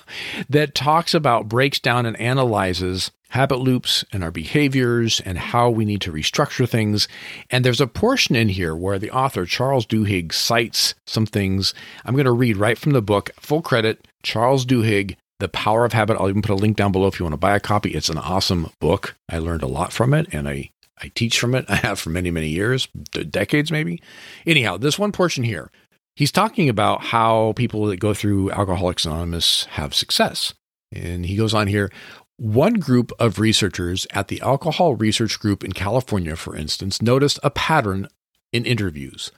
that 0.48 0.74
talks 0.74 1.14
about, 1.14 1.48
breaks 1.48 1.78
down, 1.78 2.06
and 2.06 2.18
analyzes 2.20 3.10
habit 3.30 3.58
loops 3.58 4.04
and 4.12 4.22
our 4.22 4.30
behaviors 4.30 5.18
and 5.20 5.38
how 5.38 5.70
we 5.70 5.86
need 5.86 6.02
to 6.02 6.12
restructure 6.12 6.68
things. 6.68 7.08
And 7.50 7.64
there's 7.64 7.80
a 7.80 7.86
portion 7.86 8.36
in 8.36 8.50
here 8.50 8.76
where 8.76 8.98
the 8.98 9.10
author, 9.10 9.46
Charles 9.46 9.86
Duhigg, 9.86 10.34
cites 10.34 10.94
some 11.06 11.24
things. 11.24 11.72
I'm 12.04 12.14
going 12.14 12.26
to 12.26 12.32
read 12.32 12.58
right 12.58 12.76
from 12.76 12.92
the 12.92 13.00
book, 13.00 13.30
full 13.40 13.62
credit, 13.62 14.06
Charles 14.22 14.66
Duhigg. 14.66 15.16
The 15.42 15.48
Power 15.48 15.84
of 15.84 15.92
Habit. 15.92 16.16
I'll 16.18 16.28
even 16.28 16.40
put 16.40 16.52
a 16.52 16.54
link 16.54 16.76
down 16.76 16.92
below 16.92 17.08
if 17.08 17.18
you 17.18 17.24
want 17.24 17.32
to 17.32 17.38
buy 17.38 17.56
a 17.56 17.60
copy. 17.60 17.90
It's 17.90 18.08
an 18.08 18.18
awesome 18.18 18.70
book. 18.80 19.16
I 19.28 19.38
learned 19.38 19.62
a 19.62 19.66
lot 19.68 19.92
from 19.92 20.14
it 20.14 20.32
and 20.32 20.48
I, 20.48 20.70
I 20.98 21.10
teach 21.14 21.38
from 21.38 21.54
it. 21.54 21.64
I 21.68 21.76
have 21.76 21.98
for 21.98 22.10
many, 22.10 22.30
many 22.30 22.48
years, 22.48 22.86
decades 22.86 23.72
maybe. 23.72 24.00
Anyhow, 24.46 24.76
this 24.76 24.98
one 24.98 25.12
portion 25.12 25.44
here 25.44 25.70
he's 26.14 26.32
talking 26.32 26.68
about 26.68 27.02
how 27.02 27.52
people 27.56 27.86
that 27.86 27.96
go 27.96 28.14
through 28.14 28.50
Alcoholics 28.52 29.04
Anonymous 29.04 29.64
have 29.64 29.94
success. 29.94 30.54
And 30.94 31.26
he 31.26 31.36
goes 31.36 31.54
on 31.54 31.66
here 31.66 31.90
one 32.36 32.74
group 32.74 33.12
of 33.18 33.38
researchers 33.38 34.06
at 34.12 34.28
the 34.28 34.40
Alcohol 34.40 34.94
Research 34.94 35.38
Group 35.38 35.64
in 35.64 35.72
California, 35.72 36.36
for 36.36 36.56
instance, 36.56 37.00
noticed 37.00 37.38
a 37.42 37.50
pattern 37.50 38.08
in 38.52 38.64
interviews. 38.64 39.30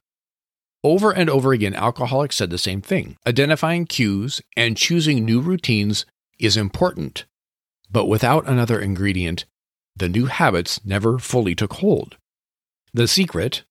Over 0.85 1.13
and 1.13 1.31
over 1.31 1.55
again, 1.55 1.75
alcoholics 1.75 2.37
said 2.37 2.51
the 2.51 2.59
same 2.59 2.83
thing 2.83 3.17
identifying 3.27 3.87
cues 3.87 4.43
and 4.55 4.77
choosing 4.77 5.25
new 5.25 5.41
routines 5.41 6.05
is 6.39 6.59
important. 6.59 7.25
But 7.91 8.07
without 8.07 8.47
another 8.47 8.79
ingredient, 8.79 9.47
the 9.97 10.11
new 10.11 10.27
habits 10.27 10.85
never 10.85 11.19
fully 11.19 11.55
took 11.55 11.75
hold. 11.75 12.19
The 12.93 13.09
secret, 13.09 13.65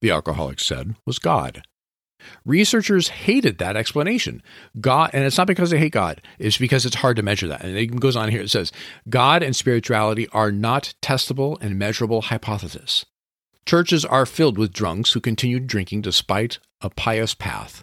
the 0.00 0.10
alcoholics 0.10 0.64
said, 0.64 0.96
was 1.04 1.18
God. 1.18 1.62
Researchers 2.46 3.08
hated 3.08 3.58
that 3.58 3.76
explanation. 3.76 4.42
God, 4.80 5.10
and 5.12 5.24
it's 5.24 5.36
not 5.36 5.46
because 5.46 5.70
they 5.70 5.78
hate 5.78 5.92
God, 5.92 6.22
it's 6.38 6.56
because 6.56 6.86
it's 6.86 6.96
hard 6.96 7.16
to 7.16 7.22
measure 7.22 7.48
that. 7.48 7.62
And 7.62 7.76
it 7.76 8.00
goes 8.00 8.16
on 8.16 8.30
here. 8.30 8.40
It 8.40 8.50
says, 8.50 8.72
God 9.10 9.42
and 9.42 9.54
spirituality 9.54 10.26
are 10.28 10.50
not 10.50 10.94
testable 11.02 11.60
and 11.60 11.78
measurable 11.78 12.22
hypotheses. 12.22 13.04
Churches 13.66 14.04
are 14.04 14.26
filled 14.26 14.58
with 14.58 14.72
drunks 14.72 15.12
who 15.12 15.20
continue 15.20 15.58
drinking 15.58 16.02
despite 16.02 16.60
a 16.80 16.88
pious 16.88 17.34
path. 17.34 17.82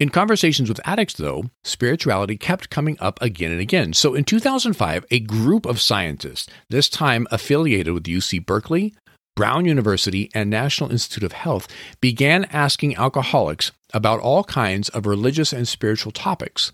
In 0.00 0.08
conversations 0.08 0.68
with 0.68 0.80
addicts, 0.84 1.14
though, 1.14 1.44
spirituality 1.62 2.36
kept 2.36 2.70
coming 2.70 2.96
up 2.98 3.22
again 3.22 3.52
and 3.52 3.60
again. 3.60 3.92
So 3.92 4.14
in 4.14 4.24
2005, 4.24 5.04
a 5.12 5.20
group 5.20 5.64
of 5.64 5.80
scientists, 5.80 6.48
this 6.70 6.88
time 6.88 7.28
affiliated 7.30 7.94
with 7.94 8.02
UC 8.02 8.44
Berkeley, 8.44 8.94
Brown 9.36 9.64
University 9.64 10.28
and 10.34 10.50
National 10.50 10.90
Institute 10.90 11.22
of 11.22 11.32
Health 11.32 11.68
began 12.00 12.46
asking 12.46 12.96
alcoholics 12.96 13.70
about 13.94 14.18
all 14.18 14.42
kinds 14.42 14.88
of 14.88 15.06
religious 15.06 15.52
and 15.52 15.68
spiritual 15.68 16.10
topics. 16.10 16.72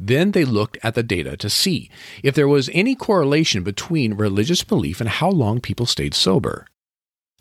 Then 0.00 0.32
they 0.32 0.44
looked 0.44 0.78
at 0.82 0.96
the 0.96 1.04
data 1.04 1.36
to 1.36 1.48
see 1.48 1.90
if 2.24 2.34
there 2.34 2.48
was 2.48 2.68
any 2.72 2.96
correlation 2.96 3.62
between 3.62 4.14
religious 4.14 4.64
belief 4.64 5.00
and 5.00 5.08
how 5.08 5.30
long 5.30 5.60
people 5.60 5.86
stayed 5.86 6.14
sober. 6.14 6.66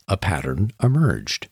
A 0.08 0.18
pattern 0.18 0.72
emerged. 0.82 1.50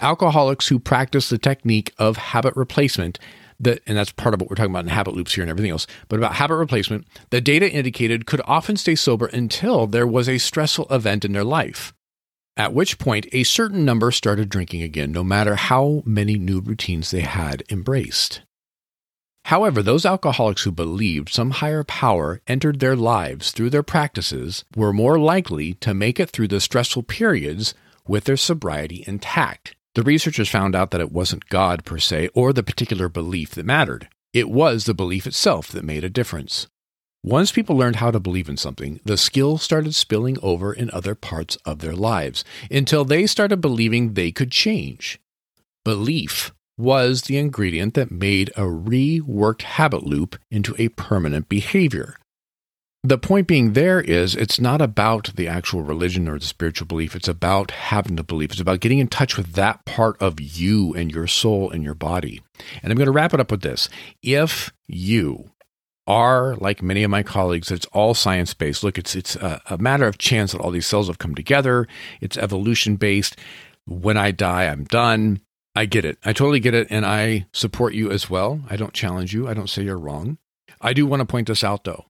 Alcoholics 0.00 0.68
who 0.68 0.78
practiced 0.78 1.30
the 1.30 1.38
technique 1.38 1.92
of 1.98 2.16
habit 2.16 2.54
replacement 2.56 3.18
that, 3.60 3.80
and 3.86 3.96
that's 3.96 4.12
part 4.12 4.34
of 4.34 4.40
what 4.40 4.50
we're 4.50 4.56
talking 4.56 4.72
about 4.72 4.84
in 4.84 4.90
habit 4.90 5.14
loops 5.14 5.34
here 5.34 5.42
and 5.42 5.50
everything 5.50 5.70
else, 5.70 5.86
but 6.08 6.18
about 6.18 6.34
habit 6.34 6.56
replacement, 6.56 7.06
the 7.30 7.40
data 7.40 7.70
indicated 7.70 8.26
could 8.26 8.42
often 8.44 8.76
stay 8.76 8.94
sober 8.94 9.26
until 9.26 9.86
there 9.86 10.06
was 10.06 10.28
a 10.28 10.38
stressful 10.38 10.86
event 10.90 11.24
in 11.24 11.32
their 11.32 11.44
life 11.44 11.94
at 12.56 12.72
which 12.72 12.98
point 12.98 13.26
a 13.32 13.42
certain 13.44 13.84
number 13.84 14.10
started 14.10 14.48
drinking 14.48 14.82
again, 14.82 15.12
no 15.12 15.24
matter 15.24 15.56
how 15.56 16.02
many 16.04 16.38
new 16.38 16.60
routines 16.60 17.10
they 17.10 17.22
had 17.22 17.64
embraced. 17.70 18.42
However, 19.48 19.82
those 19.82 20.06
alcoholics 20.06 20.62
who 20.62 20.72
believed 20.72 21.28
some 21.28 21.50
higher 21.50 21.84
power 21.84 22.40
entered 22.46 22.80
their 22.80 22.96
lives 22.96 23.50
through 23.50 23.70
their 23.70 23.82
practices 23.82 24.64
were 24.74 24.92
more 24.92 25.18
likely 25.18 25.74
to 25.74 25.92
make 25.92 26.18
it 26.18 26.30
through 26.30 26.48
the 26.48 26.60
stressful 26.60 27.02
periods 27.02 27.74
with 28.06 28.24
their 28.24 28.38
sobriety 28.38 29.04
intact, 29.06 29.74
The 29.94 30.02
researchers 30.02 30.48
found 30.48 30.74
out 30.74 30.90
that 30.90 31.00
it 31.00 31.12
wasn't 31.12 31.48
God 31.48 31.84
per 31.84 31.98
se 31.98 32.28
or 32.34 32.52
the 32.52 32.64
particular 32.64 33.08
belief 33.08 33.50
that 33.50 33.64
mattered. 33.64 34.08
It 34.32 34.50
was 34.50 34.84
the 34.84 34.94
belief 34.94 35.24
itself 35.26 35.68
that 35.68 35.84
made 35.84 36.02
a 36.02 36.10
difference. 36.10 36.66
Once 37.22 37.52
people 37.52 37.76
learned 37.76 37.96
how 37.96 38.10
to 38.10 38.18
believe 38.18 38.48
in 38.48 38.56
something, 38.56 39.00
the 39.04 39.16
skill 39.16 39.56
started 39.56 39.94
spilling 39.94 40.36
over 40.42 40.72
in 40.72 40.90
other 40.90 41.14
parts 41.14 41.56
of 41.64 41.78
their 41.78 41.94
lives 41.94 42.44
until 42.70 43.04
they 43.04 43.26
started 43.26 43.60
believing 43.60 44.14
they 44.14 44.32
could 44.32 44.50
change. 44.50 45.20
Belief 45.84 46.52
was 46.76 47.22
the 47.22 47.36
ingredient 47.36 47.94
that 47.94 48.10
made 48.10 48.50
a 48.50 48.62
reworked 48.62 49.62
habit 49.62 50.04
loop 50.04 50.36
into 50.50 50.74
a 50.78 50.88
permanent 50.88 51.48
behavior. 51.48 52.16
The 53.06 53.18
point 53.18 53.46
being 53.46 53.74
there 53.74 54.00
is 54.00 54.34
it's 54.34 54.58
not 54.58 54.80
about 54.80 55.32
the 55.36 55.46
actual 55.46 55.82
religion 55.82 56.26
or 56.26 56.38
the 56.38 56.46
spiritual 56.46 56.86
belief. 56.86 57.14
It's 57.14 57.28
about 57.28 57.70
having 57.70 58.16
the 58.16 58.24
belief. 58.24 58.52
It's 58.52 58.60
about 58.62 58.80
getting 58.80 58.98
in 58.98 59.08
touch 59.08 59.36
with 59.36 59.52
that 59.52 59.84
part 59.84 60.20
of 60.22 60.40
you 60.40 60.94
and 60.94 61.12
your 61.12 61.26
soul 61.26 61.70
and 61.70 61.84
your 61.84 61.94
body. 61.94 62.42
And 62.82 62.90
I'm 62.90 62.96
going 62.96 63.04
to 63.04 63.12
wrap 63.12 63.34
it 63.34 63.40
up 63.40 63.50
with 63.50 63.60
this. 63.60 63.90
If 64.22 64.72
you 64.86 65.50
are 66.06 66.56
like 66.56 66.82
many 66.82 67.02
of 67.02 67.10
my 67.10 67.22
colleagues, 67.22 67.70
it's 67.70 67.84
all 67.92 68.14
science 68.14 68.54
based. 68.54 68.82
Look, 68.82 68.96
it's 68.96 69.14
it's 69.14 69.36
a, 69.36 69.60
a 69.68 69.76
matter 69.76 70.06
of 70.06 70.16
chance 70.16 70.52
that 70.52 70.62
all 70.62 70.70
these 70.70 70.86
cells 70.86 71.08
have 71.08 71.18
come 71.18 71.34
together. 71.34 71.86
It's 72.22 72.38
evolution 72.38 72.96
based. 72.96 73.36
When 73.86 74.16
I 74.16 74.30
die, 74.30 74.64
I'm 74.64 74.84
done. 74.84 75.42
I 75.74 75.86
get 75.86 76.04
it. 76.04 76.18
I 76.24 76.32
totally 76.32 76.60
get 76.60 76.74
it. 76.74 76.86
And 76.90 77.04
I 77.04 77.46
support 77.52 77.94
you 77.94 78.10
as 78.10 78.30
well. 78.30 78.60
I 78.70 78.76
don't 78.76 78.92
challenge 78.92 79.34
you. 79.34 79.48
I 79.48 79.54
don't 79.54 79.70
say 79.70 79.82
you're 79.82 79.98
wrong. 79.98 80.38
I 80.80 80.92
do 80.92 81.06
want 81.06 81.20
to 81.20 81.26
point 81.26 81.48
this 81.48 81.64
out 81.64 81.84
though. 81.84 82.06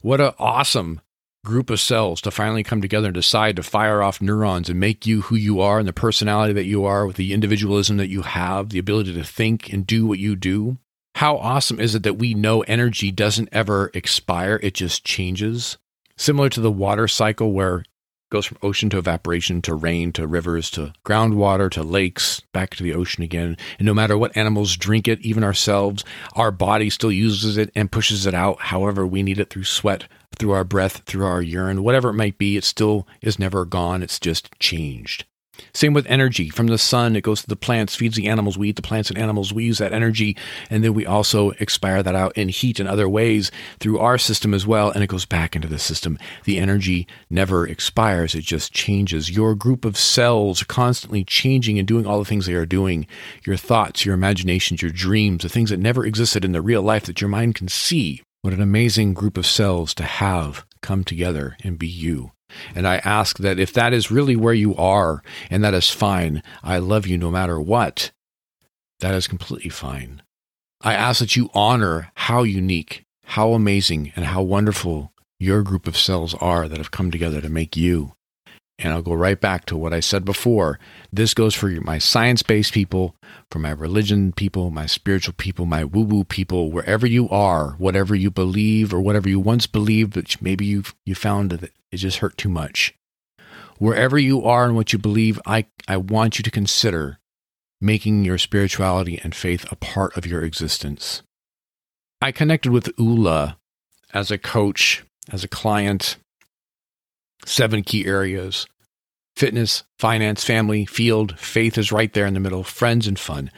What 0.00 0.20
an 0.20 0.32
awesome 0.38 1.00
group 1.44 1.70
of 1.70 1.80
cells 1.80 2.20
to 2.20 2.30
finally 2.30 2.62
come 2.62 2.80
together 2.80 3.08
and 3.08 3.14
decide 3.14 3.56
to 3.56 3.62
fire 3.62 4.02
off 4.02 4.22
neurons 4.22 4.68
and 4.68 4.78
make 4.78 5.06
you 5.06 5.22
who 5.22 5.34
you 5.34 5.60
are 5.60 5.78
and 5.78 5.88
the 5.88 5.92
personality 5.92 6.52
that 6.52 6.64
you 6.64 6.84
are 6.84 7.06
with 7.06 7.16
the 7.16 7.32
individualism 7.32 7.96
that 7.96 8.08
you 8.08 8.22
have, 8.22 8.70
the 8.70 8.78
ability 8.78 9.12
to 9.12 9.24
think 9.24 9.72
and 9.72 9.86
do 9.86 10.06
what 10.06 10.20
you 10.20 10.36
do. 10.36 10.78
How 11.16 11.36
awesome 11.36 11.80
is 11.80 11.94
it 11.94 12.04
that 12.04 12.18
we 12.18 12.32
know 12.34 12.62
energy 12.62 13.10
doesn't 13.10 13.48
ever 13.52 13.90
expire, 13.92 14.58
it 14.62 14.74
just 14.74 15.04
changes? 15.04 15.78
Similar 16.16 16.48
to 16.50 16.60
the 16.60 16.70
water 16.70 17.08
cycle 17.08 17.52
where 17.52 17.84
goes 18.32 18.46
from 18.46 18.56
ocean 18.62 18.88
to 18.88 18.98
evaporation 18.98 19.60
to 19.60 19.74
rain 19.74 20.10
to 20.10 20.26
rivers 20.26 20.70
to 20.70 20.90
groundwater 21.04 21.70
to 21.70 21.82
lakes 21.82 22.40
back 22.52 22.70
to 22.70 22.82
the 22.82 22.94
ocean 22.94 23.22
again. 23.22 23.58
And 23.78 23.84
no 23.84 23.92
matter 23.92 24.16
what 24.16 24.34
animals 24.34 24.74
drink 24.76 25.06
it, 25.06 25.20
even 25.20 25.44
ourselves, 25.44 26.02
our 26.34 26.50
body 26.50 26.88
still 26.88 27.12
uses 27.12 27.58
it 27.58 27.70
and 27.74 27.92
pushes 27.92 28.24
it 28.24 28.32
out 28.32 28.58
however 28.58 29.06
we 29.06 29.22
need 29.22 29.38
it 29.38 29.50
through 29.50 29.64
sweat, 29.64 30.08
through 30.38 30.52
our 30.52 30.64
breath, 30.64 31.02
through 31.04 31.26
our 31.26 31.42
urine, 31.42 31.82
whatever 31.82 32.08
it 32.08 32.14
might 32.14 32.38
be. 32.38 32.56
It 32.56 32.64
still 32.64 33.06
is 33.20 33.38
never 33.38 33.66
gone. 33.66 34.02
It's 34.02 34.18
just 34.18 34.58
changed. 34.58 35.26
Same 35.74 35.92
with 35.92 36.06
energy 36.06 36.48
from 36.48 36.68
the 36.68 36.78
sun, 36.78 37.14
it 37.14 37.22
goes 37.22 37.42
to 37.42 37.48
the 37.48 37.56
plants, 37.56 37.94
feeds 37.94 38.16
the 38.16 38.28
animals. 38.28 38.56
We 38.56 38.70
eat 38.70 38.76
the 38.76 38.82
plants 38.82 39.10
and 39.10 39.18
animals. 39.18 39.52
We 39.52 39.64
use 39.64 39.78
that 39.78 39.92
energy, 39.92 40.36
and 40.70 40.82
then 40.82 40.94
we 40.94 41.06
also 41.06 41.50
expire 41.52 42.02
that 42.02 42.14
out 42.14 42.36
in 42.36 42.48
heat 42.48 42.80
and 42.80 42.88
other 42.88 43.08
ways 43.08 43.50
through 43.78 43.98
our 43.98 44.18
system 44.18 44.54
as 44.54 44.66
well, 44.66 44.90
and 44.90 45.04
it 45.04 45.08
goes 45.08 45.26
back 45.26 45.54
into 45.54 45.68
the 45.68 45.78
system. 45.78 46.18
The 46.44 46.58
energy 46.58 47.06
never 47.30 47.66
expires, 47.66 48.34
it 48.34 48.44
just 48.44 48.72
changes. 48.72 49.30
Your 49.30 49.54
group 49.54 49.84
of 49.84 49.96
cells 49.96 50.62
are 50.62 50.66
constantly 50.66 51.24
changing 51.24 51.78
and 51.78 51.88
doing 51.88 52.06
all 52.06 52.18
the 52.18 52.24
things 52.24 52.46
they 52.46 52.54
are 52.54 52.66
doing. 52.66 53.06
Your 53.46 53.56
thoughts, 53.56 54.04
your 54.04 54.14
imaginations, 54.14 54.82
your 54.82 54.90
dreams, 54.90 55.42
the 55.42 55.48
things 55.48 55.70
that 55.70 55.80
never 55.80 56.04
existed 56.06 56.44
in 56.44 56.52
the 56.52 56.62
real 56.62 56.82
life 56.82 57.04
that 57.04 57.20
your 57.20 57.28
mind 57.28 57.54
can 57.54 57.68
see. 57.68 58.22
What 58.40 58.52
an 58.52 58.62
amazing 58.62 59.14
group 59.14 59.36
of 59.36 59.46
cells 59.46 59.94
to 59.94 60.04
have 60.04 60.64
come 60.82 61.04
together 61.04 61.56
and 61.62 61.78
be 61.78 61.88
you. 61.88 62.32
And 62.74 62.86
I 62.86 62.96
ask 62.96 63.38
that 63.38 63.58
if 63.58 63.72
that 63.72 63.92
is 63.92 64.10
really 64.10 64.36
where 64.36 64.54
you 64.54 64.76
are, 64.76 65.22
and 65.50 65.64
that 65.64 65.74
is 65.74 65.90
fine, 65.90 66.42
I 66.62 66.78
love 66.78 67.06
you 67.06 67.16
no 67.16 67.30
matter 67.30 67.60
what, 67.60 68.12
that 69.00 69.14
is 69.14 69.26
completely 69.26 69.70
fine. 69.70 70.22
I 70.82 70.94
ask 70.94 71.20
that 71.20 71.36
you 71.36 71.50
honor 71.54 72.12
how 72.14 72.42
unique, 72.42 73.04
how 73.24 73.52
amazing, 73.52 74.12
and 74.16 74.26
how 74.26 74.42
wonderful 74.42 75.12
your 75.38 75.62
group 75.62 75.86
of 75.86 75.96
cells 75.96 76.34
are 76.34 76.68
that 76.68 76.78
have 76.78 76.90
come 76.90 77.10
together 77.10 77.40
to 77.40 77.48
make 77.48 77.76
you. 77.76 78.14
And 78.78 78.92
I'll 78.92 79.02
go 79.02 79.14
right 79.14 79.40
back 79.40 79.66
to 79.66 79.76
what 79.76 79.92
I 79.92 80.00
said 80.00 80.24
before. 80.24 80.78
This 81.12 81.34
goes 81.34 81.54
for 81.54 81.68
my 81.68 81.98
science 81.98 82.42
based 82.42 82.72
people, 82.72 83.14
for 83.50 83.58
my 83.58 83.70
religion 83.70 84.32
people, 84.32 84.70
my 84.70 84.86
spiritual 84.86 85.34
people, 85.36 85.66
my 85.66 85.84
woo 85.84 86.02
woo 86.02 86.24
people, 86.24 86.72
wherever 86.72 87.06
you 87.06 87.28
are, 87.28 87.72
whatever 87.72 88.14
you 88.14 88.30
believe 88.30 88.92
or 88.92 89.00
whatever 89.00 89.28
you 89.28 89.38
once 89.38 89.66
believed, 89.66 90.14
but 90.14 90.40
maybe 90.42 90.64
you 90.64 90.84
you 91.06 91.14
found 91.14 91.50
that 91.50 91.70
it 91.92 91.96
just 91.98 92.18
hurt 92.18 92.36
too 92.36 92.48
much. 92.48 92.94
Wherever 93.78 94.18
you 94.18 94.44
are 94.44 94.64
and 94.64 94.74
what 94.74 94.92
you 94.92 94.98
believe, 94.98 95.40
I, 95.46 95.66
I 95.88 95.96
want 95.96 96.38
you 96.38 96.42
to 96.42 96.50
consider 96.50 97.18
making 97.80 98.24
your 98.24 98.38
spirituality 98.38 99.20
and 99.22 99.34
faith 99.34 99.66
a 99.70 99.76
part 99.76 100.16
of 100.16 100.24
your 100.24 100.44
existence. 100.44 101.22
I 102.20 102.30
connected 102.30 102.70
with 102.70 102.92
Ula 102.96 103.58
as 104.14 104.30
a 104.30 104.38
coach, 104.38 105.04
as 105.30 105.42
a 105.42 105.48
client, 105.48 106.16
seven 107.44 107.82
key 107.82 108.06
areas 108.06 108.66
fitness, 109.34 109.82
finance, 109.98 110.44
family, 110.44 110.84
field, 110.84 111.38
faith 111.38 111.78
is 111.78 111.90
right 111.90 112.12
there 112.12 112.26
in 112.26 112.34
the 112.34 112.40
middle, 112.40 112.62
friends, 112.62 113.06
and 113.06 113.18
fun. 113.18 113.50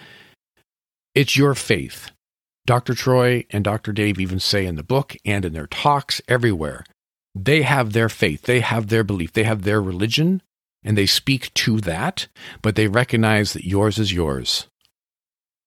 It's 1.17 1.37
your 1.37 1.55
faith. 1.55 2.13
Dr. 2.65 2.95
Troy 2.95 3.45
and 3.51 3.65
Dr. 3.65 3.93
Dave 3.93 4.21
even 4.21 4.39
say 4.39 4.67
in 4.67 4.77
the 4.77 4.85
book 4.85 5.17
and 5.25 5.45
in 5.45 5.53
their 5.53 5.67
talks 5.67 6.23
everywhere 6.29 6.85
they 7.35 7.63
have 7.63 7.93
their 7.93 8.09
faith, 8.09 8.43
they 8.43 8.61
have 8.61 8.89
their 8.89 9.05
belief, 9.05 9.33
they 9.33 9.43
have 9.43 9.63
their 9.63 9.83
religion, 9.83 10.41
and 10.83 10.97
they 10.97 11.07
speak 11.07 11.53
to 11.55 11.81
that, 11.81 12.29
but 12.63 12.77
they 12.77 12.87
recognize 12.87 13.53
that 13.53 13.67
yours 13.67 13.99
is 13.99 14.13
yours. 14.13 14.69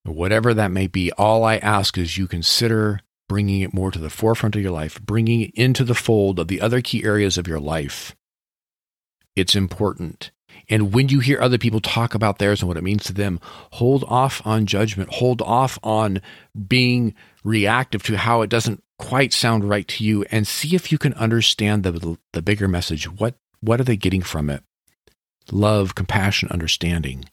Whatever 0.05 0.53
that 0.53 0.71
may 0.71 0.87
be, 0.87 1.11
all 1.13 1.43
I 1.43 1.57
ask 1.57 1.97
is 1.97 2.17
you 2.17 2.27
consider 2.27 3.01
bringing 3.27 3.61
it 3.61 3.73
more 3.73 3.91
to 3.91 3.99
the 3.99 4.09
forefront 4.09 4.55
of 4.55 4.61
your 4.61 4.71
life, 4.71 5.01
bringing 5.01 5.41
it 5.41 5.51
into 5.53 5.83
the 5.83 5.95
fold 5.95 6.39
of 6.39 6.47
the 6.47 6.61
other 6.61 6.81
key 6.81 7.03
areas 7.03 7.37
of 7.37 7.47
your 7.47 7.59
life. 7.59 8.15
It's 9.35 9.55
important. 9.55 10.31
And 10.69 10.93
when 10.93 11.09
you 11.09 11.19
hear 11.19 11.39
other 11.39 11.57
people 11.57 11.79
talk 11.79 12.13
about 12.13 12.39
theirs 12.39 12.61
and 12.61 12.67
what 12.67 12.77
it 12.77 12.83
means 12.83 13.03
to 13.05 13.13
them, 13.13 13.39
hold 13.73 14.03
off 14.07 14.45
on 14.45 14.65
judgment, 14.65 15.13
hold 15.13 15.41
off 15.41 15.77
on 15.83 16.21
being 16.67 17.13
reactive 17.43 18.03
to 18.03 18.17
how 18.17 18.41
it 18.41 18.49
doesn't 18.49 18.83
quite 18.97 19.31
sound 19.31 19.69
right 19.69 19.87
to 19.87 20.03
you 20.03 20.25
and 20.31 20.47
see 20.47 20.75
if 20.75 20.91
you 20.91 20.97
can 20.97 21.13
understand 21.13 21.83
the, 21.83 22.17
the 22.33 22.41
bigger 22.41 22.67
message. 22.67 23.09
What, 23.09 23.35
what 23.61 23.79
are 23.79 23.85
they 23.85 23.97
getting 23.97 24.21
from 24.21 24.49
it? 24.49 24.63
Love, 25.51 25.95
compassion, 25.95 26.49
understanding. 26.49 27.25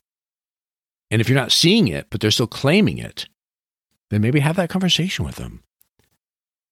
And 1.10 1.20
if 1.20 1.28
you're 1.28 1.38
not 1.38 1.52
seeing 1.52 1.88
it, 1.88 2.06
but 2.10 2.20
they're 2.20 2.30
still 2.30 2.46
claiming 2.46 2.98
it, 2.98 3.28
then 4.10 4.20
maybe 4.20 4.40
have 4.40 4.56
that 4.56 4.70
conversation 4.70 5.24
with 5.24 5.36
them. 5.36 5.62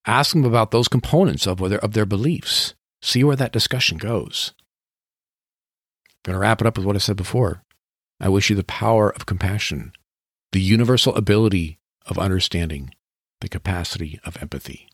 Ask 0.07 0.33
them 0.33 0.45
about 0.45 0.71
those 0.71 0.89
components 0.89 1.47
of, 1.47 1.59
their, 1.59 1.79
of 1.79 1.93
their 1.93 2.07
beliefs. 2.07 2.75
See 3.01 3.23
where 3.23 3.37
that 3.37 3.53
discussion 3.53 3.99
goes. 3.99 4.53
I'm 6.25 6.33
going 6.33 6.35
to 6.35 6.41
wrap 6.41 6.61
it 6.61 6.67
up 6.67 6.77
with 6.77 6.87
what 6.87 6.97
I 6.97 7.01
said 7.01 7.17
before. 7.17 7.63
I 8.21 8.29
wish 8.29 8.51
you 8.51 8.57
the 8.57 8.65
power 8.65 9.11
of 9.11 9.27
compassion, 9.27 9.93
the 10.53 10.61
universal 10.61 11.15
ability 11.15 11.79
of 12.07 12.19
understanding, 12.19 12.95
the 13.41 13.49
capacity 13.49 14.21
of 14.25 14.41
empathy. 14.41 14.89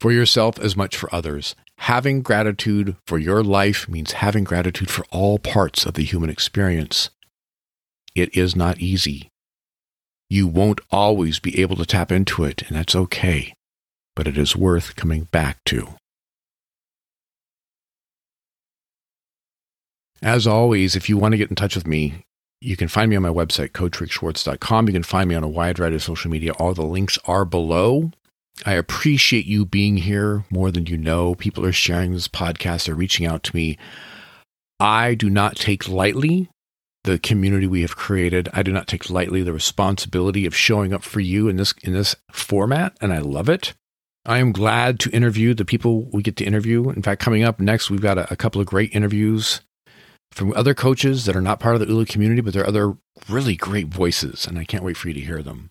For 0.00 0.12
yourself 0.12 0.58
as 0.58 0.76
much 0.76 0.96
for 0.96 1.14
others. 1.14 1.54
Having 1.78 2.22
gratitude 2.22 2.96
for 3.06 3.18
your 3.18 3.42
life 3.42 3.88
means 3.88 4.12
having 4.12 4.44
gratitude 4.44 4.90
for 4.90 5.04
all 5.10 5.38
parts 5.38 5.84
of 5.84 5.94
the 5.94 6.04
human 6.04 6.30
experience. 6.30 7.10
It 8.14 8.36
is 8.36 8.54
not 8.54 8.78
easy. 8.78 9.28
You 10.30 10.46
won't 10.46 10.80
always 10.90 11.38
be 11.38 11.60
able 11.60 11.76
to 11.76 11.86
tap 11.86 12.12
into 12.12 12.44
it, 12.44 12.62
and 12.62 12.76
that's 12.76 12.94
okay, 12.94 13.54
but 14.16 14.26
it 14.26 14.38
is 14.38 14.56
worth 14.56 14.96
coming 14.96 15.24
back 15.24 15.62
to. 15.64 15.94
As 20.22 20.46
always, 20.46 20.96
if 20.96 21.08
you 21.08 21.18
want 21.18 21.32
to 21.32 21.38
get 21.38 21.50
in 21.50 21.56
touch 21.56 21.74
with 21.74 21.86
me, 21.86 22.24
you 22.60 22.76
can 22.76 22.88
find 22.88 23.10
me 23.10 23.16
on 23.16 23.22
my 23.22 23.28
website, 23.28 23.72
coachrickschwartz.com. 23.72 24.86
You 24.86 24.92
can 24.94 25.02
find 25.02 25.28
me 25.28 25.34
on 25.34 25.44
a 25.44 25.48
wide 25.48 25.76
variety 25.76 25.96
of 25.96 26.02
social 26.02 26.30
media. 26.30 26.52
All 26.52 26.72
the 26.72 26.82
links 26.82 27.18
are 27.26 27.44
below. 27.44 28.10
I 28.64 28.72
appreciate 28.72 29.44
you 29.44 29.66
being 29.66 29.98
here 29.98 30.44
more 30.50 30.70
than 30.70 30.86
you 30.86 30.96
know. 30.96 31.34
People 31.34 31.66
are 31.66 31.72
sharing 31.72 32.12
this 32.12 32.28
podcast, 32.28 32.86
they're 32.86 32.94
reaching 32.94 33.26
out 33.26 33.42
to 33.44 33.56
me. 33.56 33.76
I 34.80 35.14
do 35.14 35.28
not 35.28 35.56
take 35.56 35.88
lightly 35.88 36.48
the 37.04 37.18
community 37.18 37.66
we 37.66 37.82
have 37.82 37.96
created. 37.96 38.48
I 38.52 38.62
do 38.62 38.72
not 38.72 38.88
take 38.88 39.10
lightly 39.10 39.42
the 39.42 39.52
responsibility 39.52 40.46
of 40.46 40.56
showing 40.56 40.92
up 40.92 41.02
for 41.02 41.20
you 41.20 41.48
in 41.48 41.56
this 41.56 41.74
in 41.82 41.92
this 41.92 42.16
format, 42.30 42.96
and 43.00 43.12
I 43.12 43.18
love 43.18 43.48
it. 43.48 43.74
I 44.26 44.38
am 44.38 44.52
glad 44.52 45.00
to 45.00 45.10
interview 45.10 45.52
the 45.52 45.64
people 45.64 46.04
we 46.12 46.22
get 46.22 46.36
to 46.36 46.44
interview. 46.44 46.88
In 46.90 47.02
fact, 47.02 47.20
coming 47.20 47.42
up 47.42 47.60
next, 47.60 47.90
we've 47.90 48.00
got 48.00 48.16
a, 48.16 48.32
a 48.32 48.36
couple 48.36 48.60
of 48.60 48.66
great 48.66 48.94
interviews 48.94 49.60
from 50.32 50.52
other 50.54 50.74
coaches 50.74 51.26
that 51.26 51.36
are 51.36 51.42
not 51.42 51.60
part 51.60 51.74
of 51.74 51.80
the 51.80 51.86
ULA 51.86 52.06
community, 52.06 52.40
but 52.40 52.54
they're 52.54 52.66
other 52.66 52.96
really 53.28 53.54
great 53.54 53.88
voices, 53.88 54.46
and 54.46 54.58
I 54.58 54.64
can't 54.64 54.82
wait 54.82 54.96
for 54.96 55.08
you 55.08 55.14
to 55.14 55.20
hear 55.20 55.42
them. 55.42 55.70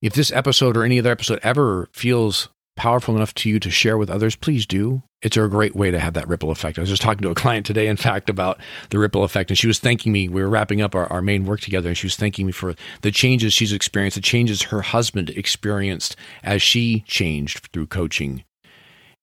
If 0.00 0.14
this 0.14 0.32
episode 0.32 0.76
or 0.76 0.84
any 0.84 0.98
other 0.98 1.10
episode 1.10 1.40
ever 1.42 1.88
feels 1.92 2.48
powerful 2.80 3.14
enough 3.14 3.34
to 3.34 3.50
you 3.50 3.60
to 3.60 3.70
share 3.70 3.98
with 3.98 4.08
others, 4.08 4.34
please 4.34 4.64
do. 4.64 5.02
It's 5.20 5.36
a 5.36 5.46
great 5.48 5.76
way 5.76 5.90
to 5.90 5.98
have 5.98 6.14
that 6.14 6.26
ripple 6.26 6.50
effect. 6.50 6.78
I 6.78 6.80
was 6.80 6.88
just 6.88 7.02
talking 7.02 7.20
to 7.20 7.30
a 7.30 7.34
client 7.34 7.66
today, 7.66 7.88
in 7.88 7.98
fact, 7.98 8.30
about 8.30 8.58
the 8.88 8.98
ripple 8.98 9.22
effect, 9.22 9.50
and 9.50 9.58
she 9.58 9.66
was 9.66 9.78
thanking 9.78 10.12
me. 10.12 10.30
We 10.30 10.40
were 10.40 10.48
wrapping 10.48 10.80
up 10.80 10.94
our, 10.94 11.04
our 11.12 11.20
main 11.20 11.44
work 11.44 11.60
together, 11.60 11.90
and 11.90 11.98
she 11.98 12.06
was 12.06 12.16
thanking 12.16 12.46
me 12.46 12.52
for 12.52 12.74
the 13.02 13.10
changes 13.10 13.52
she's 13.52 13.74
experienced, 13.74 14.14
the 14.14 14.22
changes 14.22 14.62
her 14.62 14.80
husband 14.80 15.28
experienced 15.28 16.16
as 16.42 16.62
she 16.62 17.00
changed 17.00 17.68
through 17.70 17.88
coaching. 17.88 18.44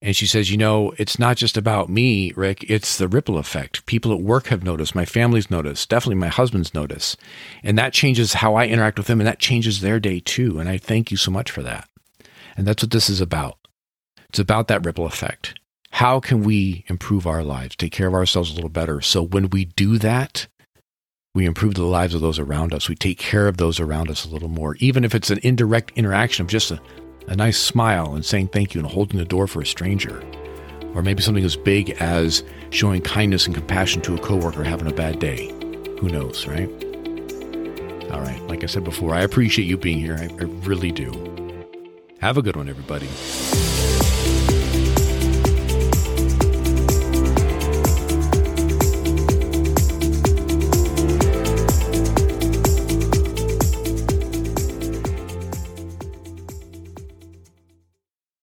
And 0.04 0.16
she 0.16 0.28
says, 0.28 0.52
You 0.52 0.58
know, 0.58 0.94
it's 1.00 1.18
not 1.18 1.38
just 1.38 1.58
about 1.58 1.90
me, 1.90 2.34
Rick, 2.36 2.64
it's 2.70 3.00
the 3.00 3.08
ripple 3.08 3.40
effect. 3.40 3.88
People 3.88 4.14
at 4.14 4.22
work 4.22 4.48
have 4.48 4.64
noticed, 4.64 4.94
my 4.94 5.06
family's 5.06 5.50
noticed, 5.50 5.90
definitely 5.90 6.18
my 6.18 6.28
husband's 6.28 6.76
noticed. 6.76 7.18
And 7.64 7.76
that 7.80 7.92
changes 7.92 8.34
how 8.34 8.54
I 8.54 8.68
interact 8.68 9.00
with 9.00 9.08
them, 9.08 9.20
and 9.20 9.28
that 9.28 9.40
changes 9.40 9.82
their 9.82 10.00
day 10.00 10.20
too. 10.20 10.60
And 10.60 10.70
I 10.70 10.78
thank 10.78 11.10
you 11.10 11.18
so 11.18 11.32
much 11.32 11.50
for 11.50 11.64
that. 11.64 11.90
And 12.58 12.68
that's 12.68 12.84
what 12.84 12.92
this 12.92 13.10
is 13.10 13.22
about. 13.22 13.58
It's 14.30 14.40
about 14.40 14.68
that 14.68 14.84
ripple 14.86 15.06
effect. 15.06 15.54
How 15.92 16.20
can 16.20 16.44
we 16.44 16.84
improve 16.88 17.26
our 17.26 17.44
lives, 17.44 17.76
take 17.76 17.94
care 17.94 18.08
of 18.08 18.14
ourselves 18.14 18.52
a 18.52 18.56
little 18.56 18.70
better? 18.70 19.00
So 19.00 19.22
when 19.24 19.50
we 19.50 19.66
do 19.66 19.98
that, 20.00 20.48
we 21.34 21.46
improve 21.46 21.76
the 21.76 21.84
lives 21.84 22.14
of 22.14 22.22
those 22.22 22.40
around 22.40 22.74
us. 22.74 22.90
We 22.90 22.96
take 22.96 23.20
care 23.20 23.48
of 23.48 23.58
those 23.58 23.80
around 23.80 24.10
us 24.10 24.26
a 24.26 24.30
little 24.30 24.50
more, 24.50 24.76
even 24.78 25.06
if 25.06 25.16
it's 25.16 25.30
an 25.30 25.40
indirect 25.44 25.92
interaction 25.96 26.44
of 26.44 26.50
just 26.50 26.72
a, 26.72 26.82
a 27.28 27.36
nice 27.36 27.60
smile 27.60 28.16
and 28.16 28.26
saying 28.26 28.48
thank 28.48 28.74
you 28.74 28.82
and 28.82 28.90
holding 28.90 29.20
the 29.20 29.26
door 29.26 29.48
for 29.48 29.62
a 29.62 29.66
stranger. 29.66 30.22
Or 30.96 31.04
maybe 31.04 31.22
something 31.22 31.46
as 31.46 31.56
big 31.56 31.92
as 32.00 32.44
showing 32.72 33.02
kindness 33.02 33.46
and 33.46 33.56
compassion 33.56 34.02
to 34.02 34.16
a 34.16 34.20
coworker 34.20 34.64
having 34.64 34.88
a 34.88 34.94
bad 34.94 35.20
day. 35.20 35.50
Who 36.00 36.10
knows, 36.10 36.48
right? 36.48 36.70
All 38.12 38.22
right. 38.22 38.42
Like 38.48 38.64
I 38.64 38.68
said 38.68 38.84
before, 38.84 39.14
I 39.14 39.22
appreciate 39.22 39.66
you 39.66 39.78
being 39.78 40.00
here. 40.00 40.16
I, 40.16 40.26
I 40.40 40.46
really 40.46 40.92
do. 40.92 41.27
Have 42.20 42.38
a 42.38 42.42
good 42.42 42.56
one, 42.56 42.68
everybody. 42.68 43.08